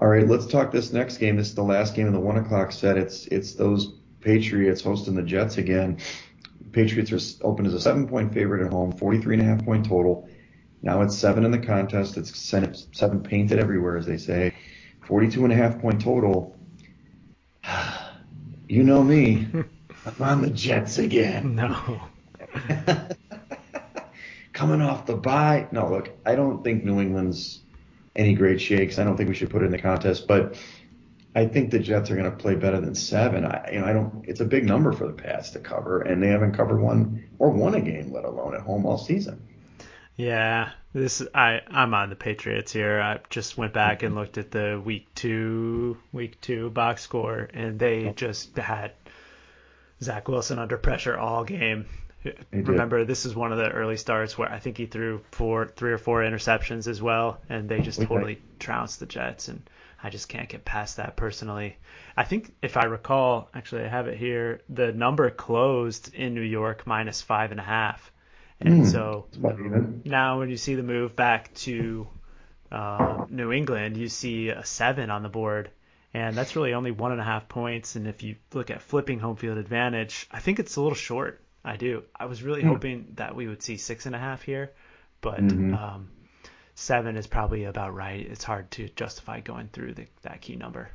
[0.00, 1.36] All right, let's talk this next game.
[1.36, 2.96] This is the last game of the one o'clock set.
[2.96, 5.98] It's it's those Patriots hosting the Jets again.
[6.70, 9.86] Patriots are open as a seven point favorite at home, 43 and a half point
[9.86, 10.28] total.
[10.82, 12.16] Now it's seven in the contest.
[12.16, 14.54] It's seven, seven painted everywhere, as they say.
[15.06, 16.56] 42 and a half point total.
[18.70, 19.46] You know me.
[20.04, 21.54] I'm on the Jets again.
[21.54, 22.02] No.
[24.52, 25.66] Coming off the bye.
[25.72, 27.62] No, look, I don't think New England's
[28.18, 28.98] any great shakes.
[28.98, 30.56] I don't think we should put it in the contest, but
[31.34, 33.44] I think the Jets are going to play better than seven.
[33.44, 34.24] I, you know, I don't.
[34.26, 37.50] It's a big number for the Pats to cover, and they haven't covered one or
[37.50, 39.46] won a game, let alone at home all season.
[40.16, 43.00] Yeah, this I I'm on the Patriots here.
[43.00, 47.78] I just went back and looked at the week two week two box score, and
[47.78, 48.12] they oh.
[48.14, 48.92] just had
[50.02, 51.86] Zach Wilson under pressure all game.
[52.52, 55.92] Remember, this is one of the early starts where I think he threw four, three
[55.92, 58.08] or four interceptions as well, and they just Okay.
[58.08, 59.62] totally trounced the Jets, and
[60.02, 61.76] I just can't get past that personally.
[62.16, 66.42] I think if I recall, actually I have it here, the number closed in New
[66.42, 68.10] York minus five and a half,
[68.60, 68.84] and Hmm.
[68.84, 70.02] so It's about even.
[70.04, 72.08] now when you see the move back to
[72.72, 75.70] uh, New England, you see a seven on the board,
[76.12, 77.96] and that's really only one and a half points.
[77.96, 81.40] And if you look at flipping home field advantage, I think it's a little short.
[81.64, 82.04] I do.
[82.18, 82.68] I was really Hmm.
[82.68, 84.72] hoping that we would see six and a half here,
[85.20, 85.74] but Mhm.
[85.74, 86.08] um,
[86.74, 88.20] seven is probably about right.
[88.26, 90.90] It's hard to justify going through the, that key number.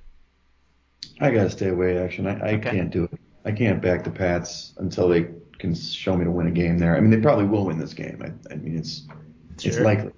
[1.20, 1.98] I gotta stay away.
[1.98, 2.28] Action.
[2.28, 2.72] I, I Okay.
[2.72, 3.12] can't do it.
[3.46, 5.28] I can't back the Pats until they
[5.60, 6.96] can show me to win a game there.
[6.96, 8.22] I mean, they probably will win this game.
[8.24, 9.08] I, I mean, it's
[9.64, 10.12] it's likely.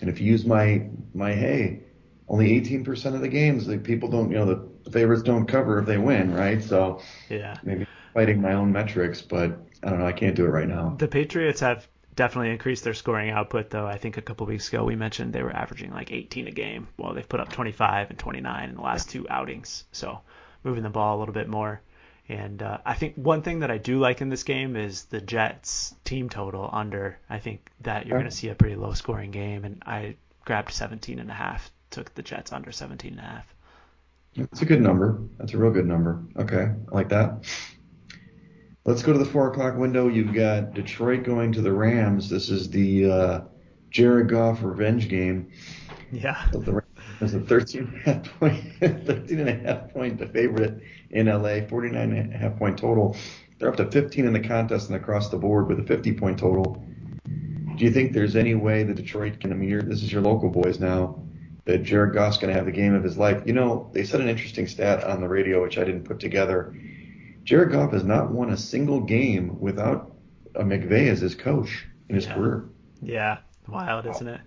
[0.00, 1.84] And if you use my my hey,
[2.28, 5.78] only 18% of the games, like people don't, you know, the, the favorites don't cover
[5.78, 6.62] if they win, right?
[6.62, 7.56] So Yeah.
[7.62, 10.06] maybe fighting my own metrics, but I don't know.
[10.06, 10.94] I can't do it right now.
[10.98, 13.86] The Patriots have definitely increased their scoring output, though.
[13.86, 16.88] I think a couple weeks ago we mentioned they were averaging like 18 a game.
[16.96, 20.20] Well, they've put up 25 and 29 in the last two outings, so
[20.64, 21.80] moving the ball a little bit more.
[22.28, 25.20] And uh, I think one thing that I do like in this game is the
[25.20, 27.18] Jets team total under.
[27.28, 30.72] I think that you're going to see a pretty low scoring game, and I grabbed
[30.72, 33.54] 17 and a half, took the Jets under 17 and a half.
[34.34, 35.20] It's a good number.
[35.38, 36.22] That's a real good number.
[36.36, 37.44] Okay, I like that.
[38.84, 40.08] Let's go to the four o'clock window.
[40.08, 42.28] You've got Detroit going to the Rams.
[42.28, 43.40] This is the uh,
[43.90, 45.52] Jared Goff revenge game.
[46.10, 46.48] Yeah.
[46.52, 51.26] The Rams a 13 and a half point, 13 and a half point favorite in
[51.26, 53.16] LA, 49 and a half point total.
[53.58, 56.38] They're up to 15 in the contest and across the board with a 50 point
[56.38, 56.84] total.
[57.76, 59.52] Do you think there's any way that Detroit can?
[59.52, 61.22] I mean, this is your local boys now.
[61.64, 63.44] That Jared Goff's going to have the game of his life.
[63.46, 66.74] You know, they said an interesting stat on the radio, which I didn't put together.
[67.44, 70.12] Jared Goff has not won a single game without
[70.54, 72.34] a McVay as his coach in his Yeah.
[72.34, 72.64] career.
[73.00, 73.38] Yeah.
[73.68, 74.40] Wild, isn't it?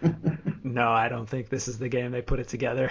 [0.64, 2.90] No, I don't think this is the game they put it together.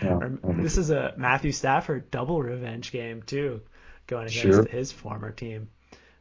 [0.00, 3.62] No, Or I don't think this is a Matthew Stafford double revenge game too,
[4.06, 4.64] going against Sure.
[4.64, 5.68] his former team.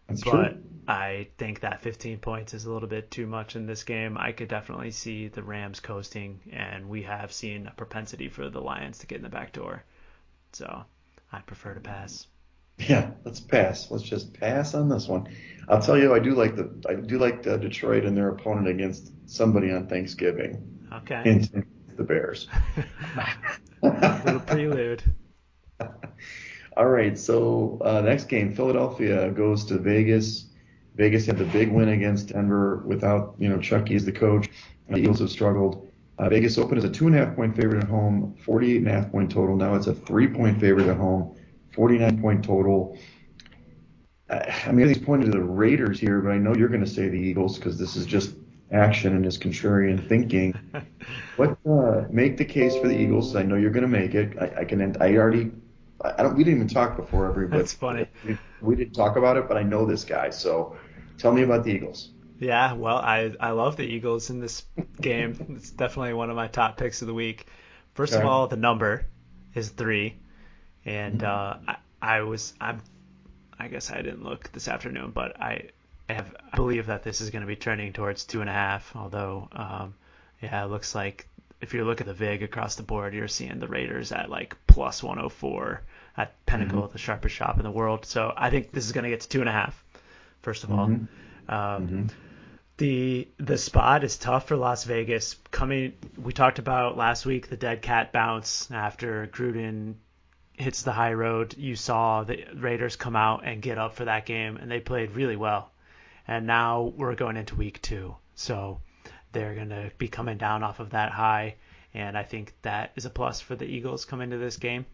[0.07, 0.63] That's but true.
[0.88, 4.17] I think that 15 points is a little bit too much in this game.
[4.17, 8.61] I could definitely see the Rams coasting, and we have seen a propensity for the
[8.61, 9.84] Lions to get in the back door.
[10.53, 10.86] So
[11.34, 12.27] I prefer to pass.
[12.77, 13.89] Yeah, let's pass.
[13.89, 15.27] Let's just pass on this one.
[15.67, 18.67] I'll tell you, I do like the I do like uh, Detroit and their opponent
[18.67, 20.88] against somebody on Thanksgiving.
[20.93, 21.21] Okay.
[21.23, 21.49] Hint,
[21.97, 22.47] the Bears.
[23.81, 25.03] little prelude.
[26.77, 30.47] All right, so uh, next game, Philadelphia goes to Vegas.
[30.95, 34.49] Vegas had the big win against Denver without, you know, Chucky as the coach.
[34.89, 35.91] The Eagles have struggled.
[36.20, 38.88] Uh, Vegas opened as a two and a half point favorite at home, 48 and
[38.88, 39.55] a half point total.
[39.55, 41.36] Now it's a three point favorite at home,
[41.74, 42.97] 49 point total.
[44.30, 47.07] I mean, he's pointed to the Raiders here, but I know you're going to say
[47.07, 48.36] the Eagles because this is just
[48.72, 50.57] action and his contrarian thinking.
[51.36, 53.36] what uh, make the case for the Eagles?
[53.36, 54.38] I know you're going to make it.
[54.39, 54.95] I, I can.
[55.01, 55.51] I already.
[56.01, 56.36] I don't.
[56.36, 57.61] We didn't even talk before everybody.
[57.61, 58.07] That's funny.
[58.26, 60.30] We, we didn't talk about it, but I know this guy.
[60.30, 60.76] So
[61.18, 62.11] tell me about the Eagles.
[62.43, 64.63] Yeah, well, I I love the Eagles in this
[64.99, 65.55] game.
[65.57, 67.47] it's definitely one of my top picks of the week.
[67.93, 69.05] First of all, the number
[69.53, 70.15] is three,
[70.83, 71.69] and mm-hmm.
[71.69, 72.81] uh, I, I was I'm
[73.57, 75.69] I guess I didn't look this afternoon, but I
[76.09, 78.93] have I believe that this is going to be trending towards two and a half.
[78.95, 79.93] Although, um,
[80.41, 81.27] yeah, it looks like
[81.61, 84.57] if you look at the VIG across the board, you're seeing the Raiders at like
[84.67, 85.81] plus 104
[86.17, 86.91] at Pinnacle, mm-hmm.
[86.91, 88.05] the sharpest shop in the world.
[88.05, 89.81] So I think this is going to get to two and a half.
[90.41, 91.05] First of all, mm-hmm.
[91.47, 92.05] Um, mm-hmm.
[92.78, 95.36] The the spot is tough for Las Vegas.
[95.51, 99.95] Coming, we talked about last week the dead cat bounce after Gruden
[100.53, 104.26] hits the high road, you saw the Raiders come out and get up for that
[104.26, 105.71] game, and they played really well.
[106.28, 108.80] And now we're going into week two, so
[109.32, 111.55] they're going to be coming down off of that high,
[111.93, 114.86] and I think that is a plus for the Eagles coming into this game.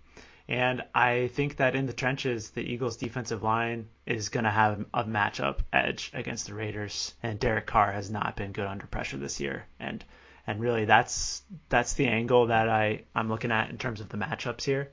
[0.50, 4.84] And I think that in the trenches, the Eagles' defensive line is going to have
[4.95, 7.14] a matchup edge against the Raiders.
[7.22, 9.68] And Derek Carr has not been good under pressure this year.
[9.80, 10.04] And
[10.47, 14.18] and really, that's that's the angle that I I'm looking at in terms of the
[14.18, 14.91] matchups here.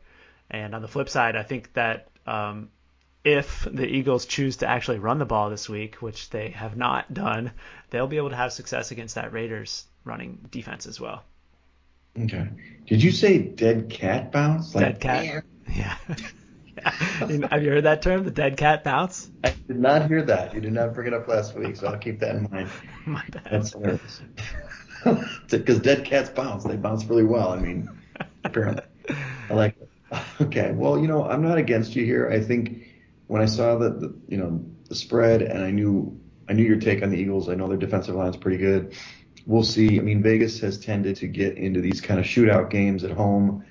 [0.51, 2.69] And on the flip side, I think that um,
[3.25, 7.15] if the Eagles choose to actually run the ball this week, which they have not
[7.15, 7.53] done,
[7.89, 11.25] they'll be able to have success against that Raiders running defense as well.
[12.25, 12.49] Okay.
[12.87, 14.75] Did you say dead cat bounce?
[14.75, 15.45] Like, dead cat.
[15.69, 15.97] Yeah.
[16.09, 16.17] yeah.
[17.51, 19.31] Have you heard that term, the dead cat bounce?
[19.45, 20.55] I did not hear that.
[20.55, 22.71] You did not bring it up last week, so I'll keep that in mind.
[23.07, 23.49] My bad.
[23.51, 24.21] That's hilarious.
[25.49, 26.65] Because dead cats bounce.
[26.65, 27.53] They bounce really well.
[27.53, 27.89] I mean,
[28.43, 28.83] apparently.
[29.49, 29.89] I like it.
[30.41, 30.73] Okay.
[30.73, 32.29] Well, you know, I'm not against you here.
[32.29, 32.89] I think
[33.29, 36.81] when I saw the, the you know the spread and I knew I knew your
[36.81, 37.49] take on the Eagles.
[37.49, 38.95] I know their defensive line is pretty good.
[39.47, 39.99] We'll see.
[39.99, 43.65] I mean, Vegas has tended to get into these kind of shootout games at home,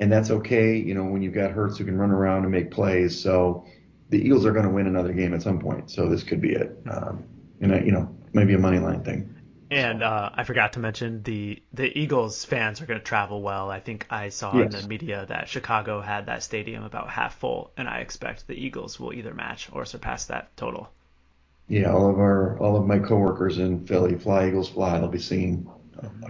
[0.00, 0.76] and that's okay.
[0.76, 3.18] You know, when you've got Hurts who can run around and make plays.
[3.20, 3.64] So
[4.10, 5.90] the Eagles are going to win another game at some point.
[5.90, 6.76] So this could be it.
[6.90, 7.24] Um,
[7.60, 9.34] and I, you know, maybe a money line thing.
[9.70, 13.70] And uh, I forgot to mention the the Eagles fans are going to travel well.
[13.70, 14.74] I think I saw yes.
[14.74, 18.54] in the media that Chicago had that stadium about half full, and I expect the
[18.54, 20.90] Eagles will either match or surpass that total.
[21.68, 25.18] Yeah, all of our all of my coworkers in Philly, Fly Eagles Fly, they'll be
[25.18, 25.68] singing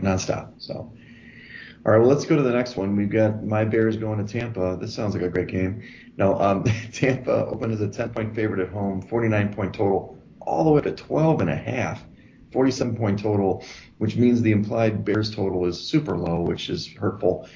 [0.03, 0.53] nonstop.
[0.59, 2.97] So, all right, well let's go to the next one.
[2.97, 4.76] We've got my Bears going to Tampa.
[4.80, 5.82] This sounds like a great game.
[6.16, 10.64] No, um, Tampa opened as a 10 point favorite at home, 49 point total, all
[10.64, 12.05] the way to 12 and a half.
[12.53, 13.64] 47 point total,
[13.99, 17.47] which means the implied Bears total is super low, which is hurtful.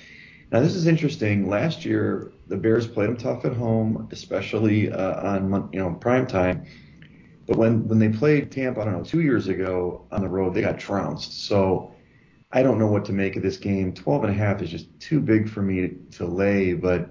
[0.53, 1.49] Now, this is interesting.
[1.49, 6.27] Last year, the Bears played them tough at home, especially uh, on you know prime
[6.27, 6.67] time.
[7.47, 10.55] But when when they played Tampa, I don't know, two years ago on the road,
[10.55, 11.47] they got trounced.
[11.47, 11.95] So
[12.53, 13.93] I don't know what to make of this game.
[13.93, 15.89] 12 and a half is just too big for me to,
[16.19, 17.09] to lay, but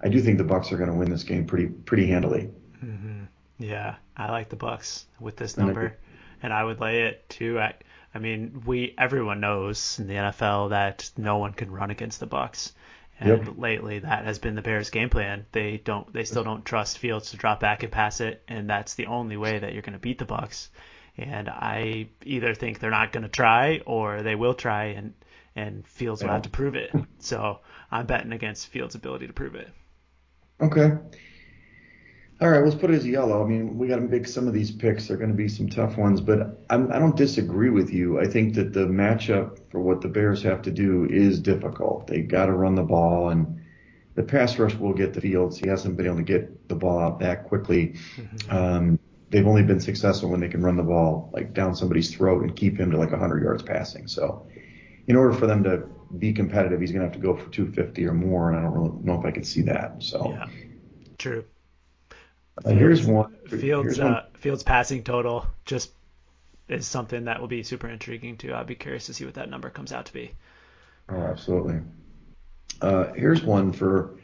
[0.00, 2.50] I do think the Bucs are going to win this game pretty pretty handily.
[2.84, 3.24] Mm-hmm.
[3.58, 5.96] Yeah, I like the Bucs with this number
[6.42, 7.58] and I would lay it too.
[7.58, 7.74] I,
[8.14, 12.26] I mean, we everyone knows in the NFL that no one can run against the
[12.26, 12.72] Bucs.
[13.20, 13.54] And yep.
[13.56, 15.46] lately, that has been the Bears' game plan.
[15.52, 18.94] They don't, they still don't trust Fields to drop back and pass it, and that's
[18.94, 20.68] the only way that you're going to beat the Bucs.
[21.16, 25.14] And I either think they're not going to try, or they will try, and
[25.54, 26.28] and Fields yeah.
[26.28, 26.90] will have to prove it.
[27.18, 27.60] So
[27.90, 29.68] I'm betting against Fields' ability to prove it.
[30.60, 30.92] Okay.
[32.42, 33.44] All right, let's put it as yellow.
[33.44, 35.06] I mean, we got to make some of these picks.
[35.06, 38.18] They're going to be some tough ones, but I'm, I do not disagree with you.
[38.18, 42.08] I think that the matchup for what the Bears have to do is difficult.
[42.08, 43.62] They got to run the ball, and
[44.16, 45.56] the pass rush will get the Fields.
[45.56, 47.94] He hasn't been able to get the ball out that quickly.
[48.16, 48.50] Mm-hmm.
[48.50, 48.98] Um,
[49.30, 52.56] they've only been successful when they can run the ball like down somebody's throat and
[52.56, 54.08] keep him to like 100 yards passing.
[54.08, 54.48] So,
[55.06, 55.84] in order for them to
[56.18, 58.74] be competitive, he's going to have to go for 250 or more, and I don't
[58.74, 60.02] really know if I could see that.
[60.02, 60.46] So, yeah,
[61.18, 61.44] true.
[62.64, 63.34] Uh, here's one.
[63.48, 65.90] Fields here's uh, Fields passing total just
[66.68, 68.54] is something that will be super intriguing too.
[68.54, 70.32] I'd be curious to see what that number comes out to be.
[71.08, 71.80] Oh, absolutely.
[72.80, 74.16] Uh, here's one for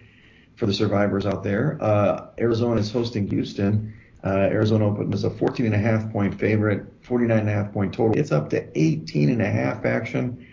[0.57, 1.79] for the survivors out there.
[1.81, 3.95] Uh, Arizona is hosting Houston.
[4.25, 7.73] Uh, Arizona opened as a 14 and a half point favorite, 49 and a half
[7.73, 8.19] point total.
[8.19, 10.45] It's up to 18 and a half action,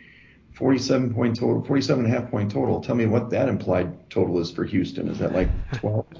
[0.53, 2.79] 47 point total, 47 and a half point total.
[2.81, 5.07] Tell me what that implied total is for Houston.
[5.07, 6.05] Is that like 12?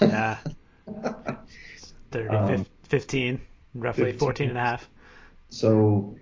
[0.00, 0.38] yeah.
[2.12, 3.40] 30, um, 15,
[3.74, 4.88] roughly 15, 14 and a half.
[5.48, 6.16] So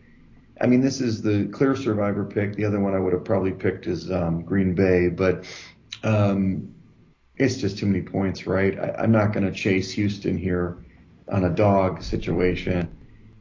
[0.63, 2.55] I mean, this is the clear survivor pick.
[2.55, 5.45] The other one I would have probably picked is um, Green Bay, but
[6.05, 6.73] um,
[7.37, 8.79] it's just too many points, right?
[8.79, 10.79] I, I'm not going to chase Houston here
[11.29, 12.89] on a dog situation.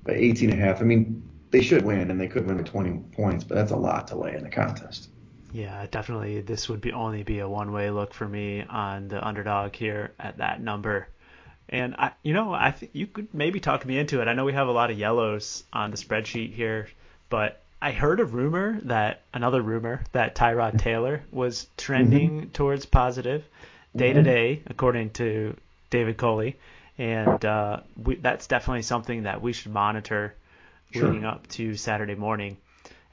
[0.03, 1.21] But 18 and a half, I mean,
[1.51, 4.15] they should win and they could win by 20 points, but that's a lot to
[4.15, 5.11] lay in the contest.
[5.53, 6.41] Yeah, definitely.
[6.41, 10.37] This would be only be a one-way look for me on the underdog here at
[10.37, 11.07] that number.
[11.67, 14.27] And I, you know, I think you could maybe talk me into it.
[14.27, 16.89] I know we have a lot of yellows on the spreadsheet here,
[17.29, 22.51] but I heard a rumor that another rumor that Tyrod Taylor was trending mm-hmm.
[22.51, 23.43] towards positive
[23.95, 25.55] day to day, according to
[25.89, 26.57] David Culley,
[26.97, 30.35] and uh, we, that's definitely something that we should monitor
[30.91, 31.07] sure.
[31.07, 32.57] leading up to Saturday morning.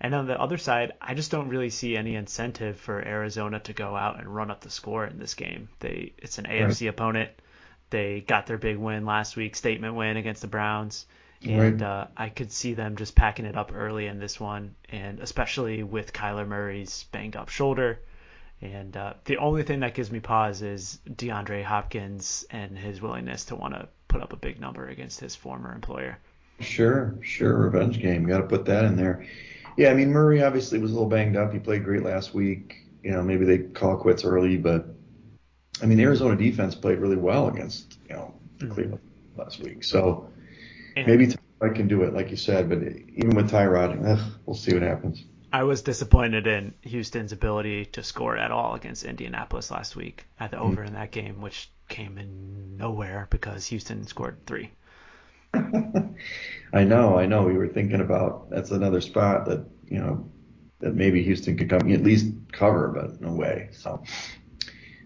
[0.00, 3.72] And on the other side, I just don't really see any incentive for Arizona to
[3.72, 5.68] go out and run up the score in this game.
[5.80, 6.90] They it's an AFC right.
[6.90, 7.30] opponent.
[7.90, 11.06] They got their big win last week, statement win against the Browns,
[11.42, 11.82] and right.
[11.82, 15.82] uh, I could see them just packing it up early in this one, and especially
[15.82, 17.98] with Kyler Murray's banged up shoulder.
[18.60, 23.46] And uh, the only thing that gives me pause is DeAndre Hopkins and his willingness
[23.46, 26.18] to want to put up a big number against his former employer.
[26.60, 28.26] Sure, sure, revenge game.
[28.26, 29.26] Got to put that in there.
[29.78, 31.52] Yeah, I mean Murray obviously was a little banged up.
[31.52, 32.84] He played great last week.
[33.04, 34.86] You know, maybe they call quits early, but
[35.80, 38.72] I mean Arizona defense played really well against you know mm-hmm.
[38.72, 39.00] Cleveland
[39.36, 39.84] last week.
[39.84, 40.30] So
[40.96, 42.68] and maybe I can do it, like you said.
[42.68, 45.22] But even with Tyrod, ugh, we'll see what happens.
[45.52, 50.50] I was disappointed in Houston's ability to score at all against Indianapolis last week at
[50.50, 50.72] the mm-hmm.
[50.72, 54.72] over in that game, which came in nowhere because Houston scored three.
[56.72, 57.44] I know, I know.
[57.44, 60.28] We were thinking about that's another spot that you know
[60.80, 63.68] that maybe Houston could come at least cover, but no way.
[63.72, 64.02] So,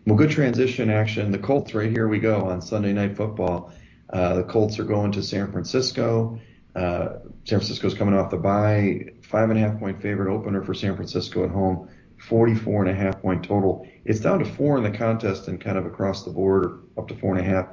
[0.07, 1.31] well, good transition action.
[1.31, 3.73] The Colts right here we go on Sunday Night Football.
[4.13, 6.39] Uh, the Colts are going to San Francisco.
[6.75, 9.13] Uh, San Francisco's coming off the bye.
[9.23, 11.89] Five and a half point favorite opener for San Francisco at home.
[12.19, 13.87] 44 and a half point total.
[14.05, 17.17] It's down to four in the contest and kind of across the board, up to
[17.17, 17.69] four and a half.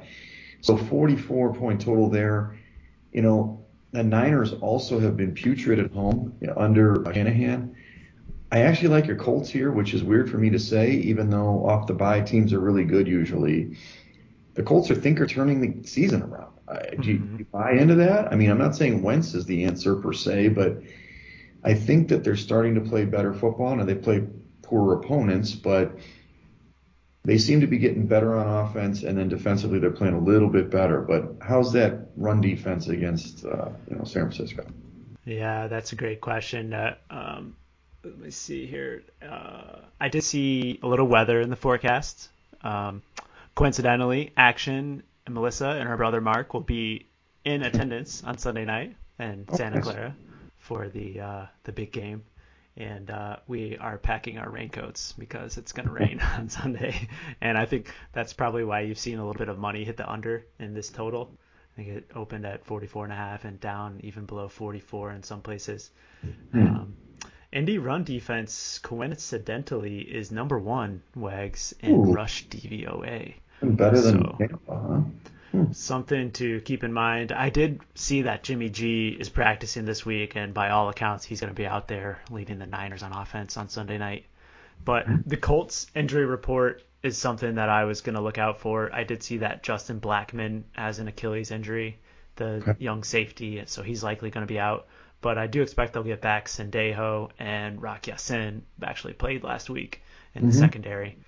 [0.60, 2.58] So 44 point total there
[3.12, 7.74] you know, the Niners also have been putrid at home you know, under Shanahan.
[8.52, 11.66] I actually like your Colts here, which is weird for me to say, even though
[11.66, 13.76] off the bye teams are really good usually.
[14.54, 16.52] The Colts are think are turning the season around.
[17.00, 17.36] do, you, mm-hmm.
[17.36, 18.32] do you buy into that?
[18.32, 20.82] I mean, I'm not saying Wentz is the answer per se, but
[21.62, 23.76] I think that they're starting to play better football.
[23.76, 24.24] Now they play
[24.62, 25.96] poorer opponents, but
[27.24, 30.48] they seem to be getting better on offense, and then defensively they're playing a little
[30.48, 31.00] bit better.
[31.00, 34.66] But how's that run defense against uh, you know San Francisco?
[35.24, 36.72] Yeah, that's a great question.
[36.72, 37.56] Uh, um,
[38.02, 39.02] let me see here.
[39.22, 42.30] Uh, I did see a little weather in the forecast.
[42.62, 43.02] Um,
[43.54, 47.06] coincidentally, Action and Melissa and her brother Mark will be
[47.44, 50.14] in attendance on Sunday night in oh, Santa Clara
[50.58, 52.22] for the uh, the big game
[52.76, 57.08] and uh, we are packing our raincoats because it's going to rain on Sunday.
[57.40, 60.10] And I think that's probably why you've seen a little bit of money hit the
[60.10, 61.30] under in this total.
[61.74, 65.22] I think it opened at 44 and a half and down even below 44 in
[65.22, 65.90] some places.
[66.52, 66.66] Hmm.
[66.66, 66.96] Um,
[67.52, 72.12] Indy run defense coincidentally is number one, Wags, in Ooh.
[72.12, 73.34] rush DVOA.
[73.62, 75.00] Better than so, Tampa, huh?
[75.52, 75.72] Hmm.
[75.72, 77.32] Something to keep in mind.
[77.32, 81.40] I did see that Jimmy G is practicing this week, and by all accounts, he's
[81.40, 84.26] going to be out there leading the Niners on offense on Sunday night.
[84.84, 85.16] But hmm.
[85.26, 88.94] the Colts injury report is something that I was going to look out for.
[88.94, 91.98] I did see that Julian Blackmon has an Achilles injury,
[92.36, 92.74] the okay.
[92.78, 94.86] young safety, so he's likely going to be out.
[95.20, 100.02] But I do expect they'll get back Sendejo and Rock Ya-Sin, actually played last week
[100.34, 100.50] in mm-hmm.
[100.50, 101.18] the secondary.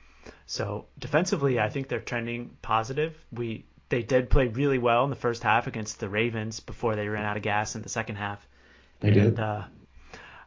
[0.46, 3.18] So defensively, I think they're trending positive.
[3.32, 7.08] We they did play really well in the first half against the Ravens before they
[7.08, 8.44] ran out of gas in the second half.
[9.00, 9.38] They and, did.
[9.38, 9.64] Uh,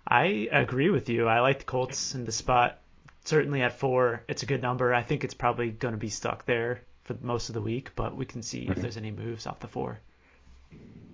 [0.07, 1.27] I agree with you.
[1.27, 2.79] I like the Colts in the spot.
[3.23, 4.95] Certainly at four, it's a good number.
[4.95, 8.15] I think it's probably going to be stuck there for most of the week, but
[8.15, 9.99] we can see if there's any moves off the four.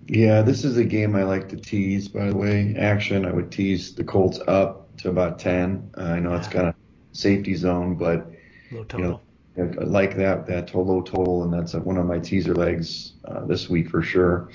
[0.06, 2.08] Yeah, this is a game I like to tease.
[2.08, 3.26] By the way, action.
[3.26, 5.90] I would tease the Colts up to about ten.
[5.98, 6.38] Uh, I know yeah.
[6.38, 6.74] it's kind of
[7.12, 8.26] safety zone, but
[8.70, 9.00] low total.
[9.00, 9.20] You know,
[9.56, 13.68] I like that that low total, and that's one of my teaser legs uh, this
[13.68, 14.48] week for sure.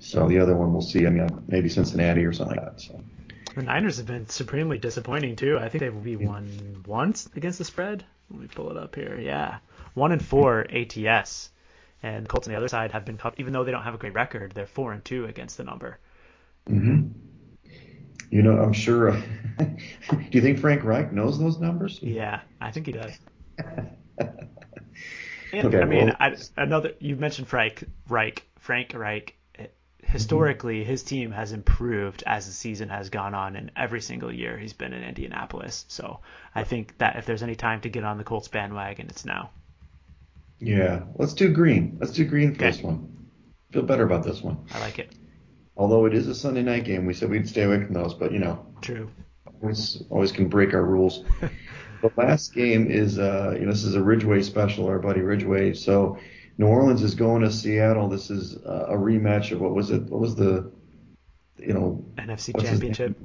[0.00, 1.06] So the other one we'll see.
[1.06, 2.80] I mean, maybe Cincinnati or something like that.
[2.80, 3.00] So.
[3.54, 5.58] The Niners have been supremely disappointing too.
[5.58, 8.04] I think they will be one once against the spread.
[8.30, 9.16] Let me pull it up here.
[9.20, 9.58] Yeah,
[9.94, 11.50] one and four ATS,
[12.02, 13.98] and the Colts on the other side have been even though they don't have a
[13.98, 15.98] great record, they're four and two against the number.
[16.66, 17.08] hmm
[18.30, 19.12] You know, I'm sure.
[19.58, 22.00] do you think Frank Reich knows those numbers?
[22.02, 23.20] Yeah, I think he does.
[25.54, 28.42] And, okay, I mean, well, I, another you mentioned Frank Reich.
[28.58, 29.34] Frank Reich
[30.02, 30.90] historically mm-hmm.
[30.90, 34.72] his team has improved as the season has gone on, and every single year he's
[34.72, 35.84] been in Indianapolis.
[35.88, 36.20] So
[36.54, 39.50] I think that if there's any time to get on the Colts bandwagon, it's now.
[40.58, 41.96] Yeah, let's do green.
[42.00, 42.70] Let's do green for Okay.
[42.70, 43.28] this one.
[43.72, 44.58] Feel better about this one.
[44.72, 45.12] I like it.
[45.76, 48.32] Although it is a Sunday night game, we said we'd stay away from those, but
[48.32, 49.08] you know, True.
[49.60, 51.24] always always can break our rules.
[52.02, 55.72] the last game is uh, you know this is a Ridgeway special, our buddy Ridgeway.
[55.74, 56.18] So
[56.58, 58.08] New Orleans is going to Seattle.
[58.08, 60.02] This is uh, a rematch of what was it?
[60.02, 60.70] What was the
[61.58, 63.16] you know NFC Championship.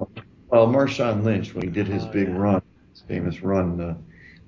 [0.49, 2.35] Well, Marshawn Lynch when he did his Oh, big yeah.
[2.37, 2.61] run,
[2.91, 3.81] his famous run.
[3.81, 3.97] Uh,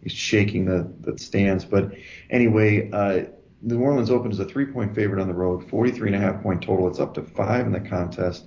[0.01, 1.65] he's shaking the, the stands.
[1.65, 1.91] But
[2.29, 3.25] anyway, uh,
[3.61, 6.87] New Orleans opens a three-point favorite on the road, 43 and a half point total.
[6.87, 8.45] It's up to five in the contest,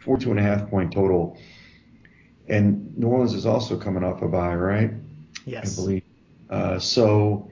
[0.00, 1.38] 42 and a half point total.
[2.48, 4.90] And New Orleans is also coming off a bye, right?
[5.44, 5.78] Yes.
[5.78, 6.02] I believe.
[6.50, 7.50] Uh, so,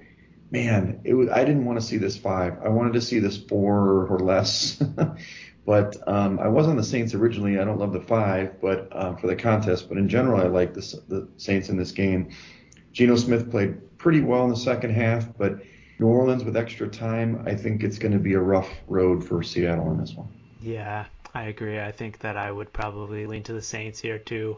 [0.50, 2.58] man, it was, I didn't want to see this five.
[2.64, 4.82] I wanted to see this four or less.
[5.66, 7.58] but um, I was on the Saints originally.
[7.58, 9.88] I don't love the five, but um, for the contest.
[9.88, 12.30] But in general, I like this, the Saints in this game.
[12.92, 15.62] Geno Smith played pretty well in the second half, but
[15.98, 19.42] New Orleans with extra time, I think it's going to be a rough road for
[19.42, 20.28] Seattle in this one.
[20.60, 21.80] Yeah, I agree.
[21.80, 24.56] I think that I would probably lean to the Saints here too,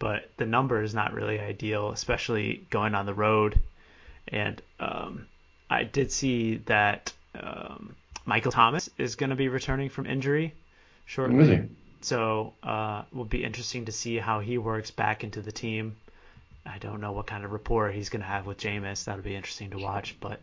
[0.00, 3.60] but the number is not really ideal, especially going on the road.
[4.26, 5.26] And um,
[5.68, 7.94] I did see that um,
[8.24, 10.54] Michael Thomas is going to be returning from injury
[11.06, 11.56] shortly.
[11.56, 11.62] He?
[12.00, 15.96] So uh, will be interesting to see how he works back into the team.
[16.64, 19.04] I don't know what kind of rapport he's going to have with Jameis.
[19.04, 20.16] That'll be interesting to watch.
[20.18, 20.40] But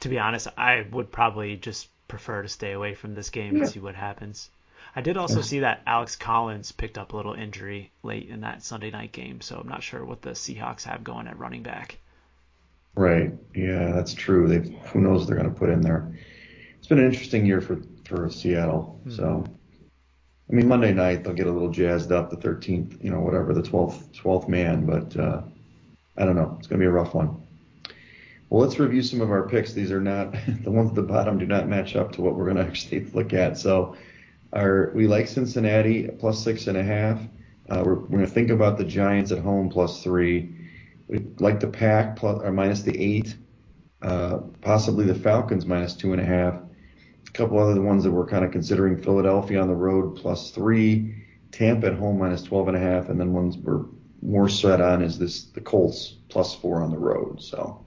[0.00, 3.62] to be honest, I would probably just prefer to stay away from this game Yeah.
[3.62, 4.48] and see what happens.
[4.96, 5.48] I did also Yes.
[5.48, 9.42] see that Alex Collins picked up a little injury late in that Sunday night game,
[9.42, 11.98] so I'm not sure what the Seahawks have going at running back.
[12.94, 13.34] Right.
[13.54, 14.48] Yeah, that's true.
[14.48, 16.16] They who knows what they're going to put in there.
[16.78, 18.98] It's been an interesting year for for Seattle.
[19.10, 19.44] So,
[20.48, 23.52] I mean, Monday night they'll get a little jazzed up, the 13th, you know, whatever,
[23.52, 24.86] the 12th 12th man.
[24.86, 25.42] But uh,
[26.16, 26.56] I don't know.
[26.58, 27.42] It's going to be a rough one.
[28.48, 29.74] Well, let's review some of our picks.
[29.74, 32.44] These are not the ones at the bottom do not match up to what we're
[32.50, 33.58] going to actually look at.
[33.58, 33.94] So,
[34.52, 37.20] our we like Cincinnati plus six and a half.
[37.68, 40.54] Uh, we're, we're going to think about the Giants at home plus three.
[41.08, 43.36] We like the pack plus or minus the eight,
[44.02, 46.54] uh, possibly the Falcons minus two and a half.
[46.54, 51.24] A couple other ones that we're kind of considering: Philadelphia on the road plus three,
[51.52, 53.84] Tampa at home minus twelve and a half, and then ones we're
[54.22, 57.42] more set on is this the Colts plus four on the road.
[57.42, 57.84] So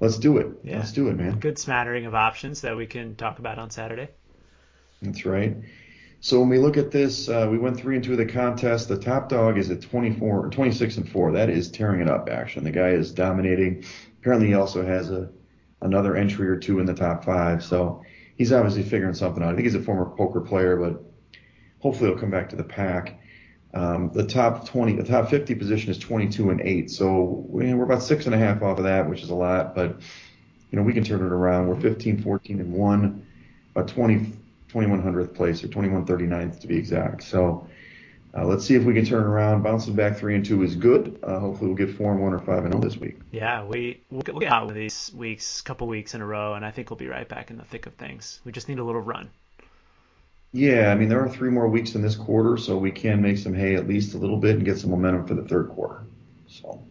[0.00, 0.48] let's do it.
[0.62, 0.78] Yeah.
[0.78, 1.38] Let's do it, man.
[1.38, 4.08] Good smattering of options that we can talk about on Saturday.
[5.04, 5.56] That's right.
[6.20, 8.88] So when we look at this, uh, we went three and two of the contest.
[8.88, 11.32] The top dog is at 24, 26 and four.
[11.32, 12.28] That is tearing it up.
[12.30, 12.64] Action.
[12.64, 13.84] The guy is dominating.
[14.20, 15.30] Apparently, he also has a
[15.82, 17.62] another entry or two in the top five.
[17.62, 18.02] So
[18.36, 19.50] he's obviously figuring something out.
[19.50, 21.04] I think he's a former poker player, but
[21.80, 23.20] hopefully he'll come back to the pack.
[23.74, 26.90] Um, the top 20, the top 50 position is 22 and eight.
[26.90, 29.74] So we- we're about six and a half off of that, which is a lot,
[29.74, 30.00] but
[30.70, 31.68] you know we can turn it around.
[31.68, 33.26] We're 15, 14 and one,
[33.74, 34.32] about 20.
[34.74, 37.22] 2100th place or 2139th to be exact.
[37.22, 37.66] So
[38.36, 39.62] uh, let's see if we can turn around.
[39.62, 41.20] Bouncing back three and two is good.
[41.22, 43.16] Uh, hopefully we'll get four and one or five and zero this week.
[43.30, 46.64] Yeah, we we'll get, we'll get out these weeks, couple weeks in a row, and
[46.64, 48.40] I think we'll be right back in the thick of things.
[48.44, 49.30] We just need a little run.
[50.52, 53.38] Yeah, I mean there are three more weeks in this quarter, so we can make
[53.38, 56.04] some hay at least a little bit and get some momentum for the third quarter.
[56.48, 56.84] So.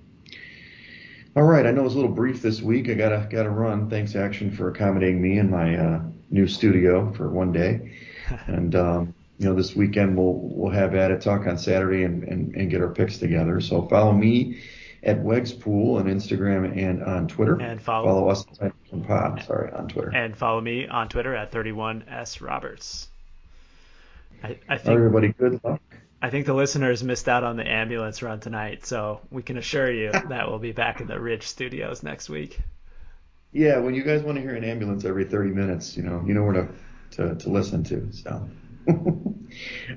[1.35, 2.89] All right, I know it was a little brief this week.
[2.89, 3.89] I gotta gotta run.
[3.89, 7.97] Thanks, Action, for accommodating me and my uh, new studio for one day.
[8.47, 12.23] And um, you know, this weekend we'll we'll have at it talk on Saturday and,
[12.23, 13.59] and, and get our picks together.
[13.59, 14.61] So follow me
[15.03, 17.59] at Wegspool on Instagram and on Twitter.
[17.61, 20.09] And follow- follow us Action Pod, sorry, on Twitter.
[20.15, 23.09] And follow me on Twitter at 31s Roberts.
[24.43, 25.81] I, I think everybody, good luck.
[26.21, 29.91] I think the listeners missed out on the ambulance run tonight, so we can assure
[29.91, 32.59] you that we'll be back in the Ridge Studios next week.
[33.53, 36.33] Yeah, when you guys want to hear an ambulance every 30 minutes, you know, you
[36.33, 36.67] know where to
[37.11, 38.11] to, to listen to.
[38.11, 38.49] So,
[38.87, 38.95] all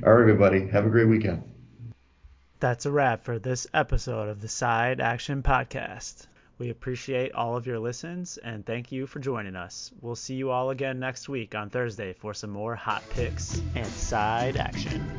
[0.02, 1.42] right, everybody, have a great weekend.
[2.60, 6.26] That's a wrap for this episode of the Side Action Podcast.
[6.58, 9.92] We appreciate all of your listens and thank you for joining us.
[10.00, 13.86] We'll see you all again next week on Thursday for some more hot picks and
[13.86, 15.18] side action.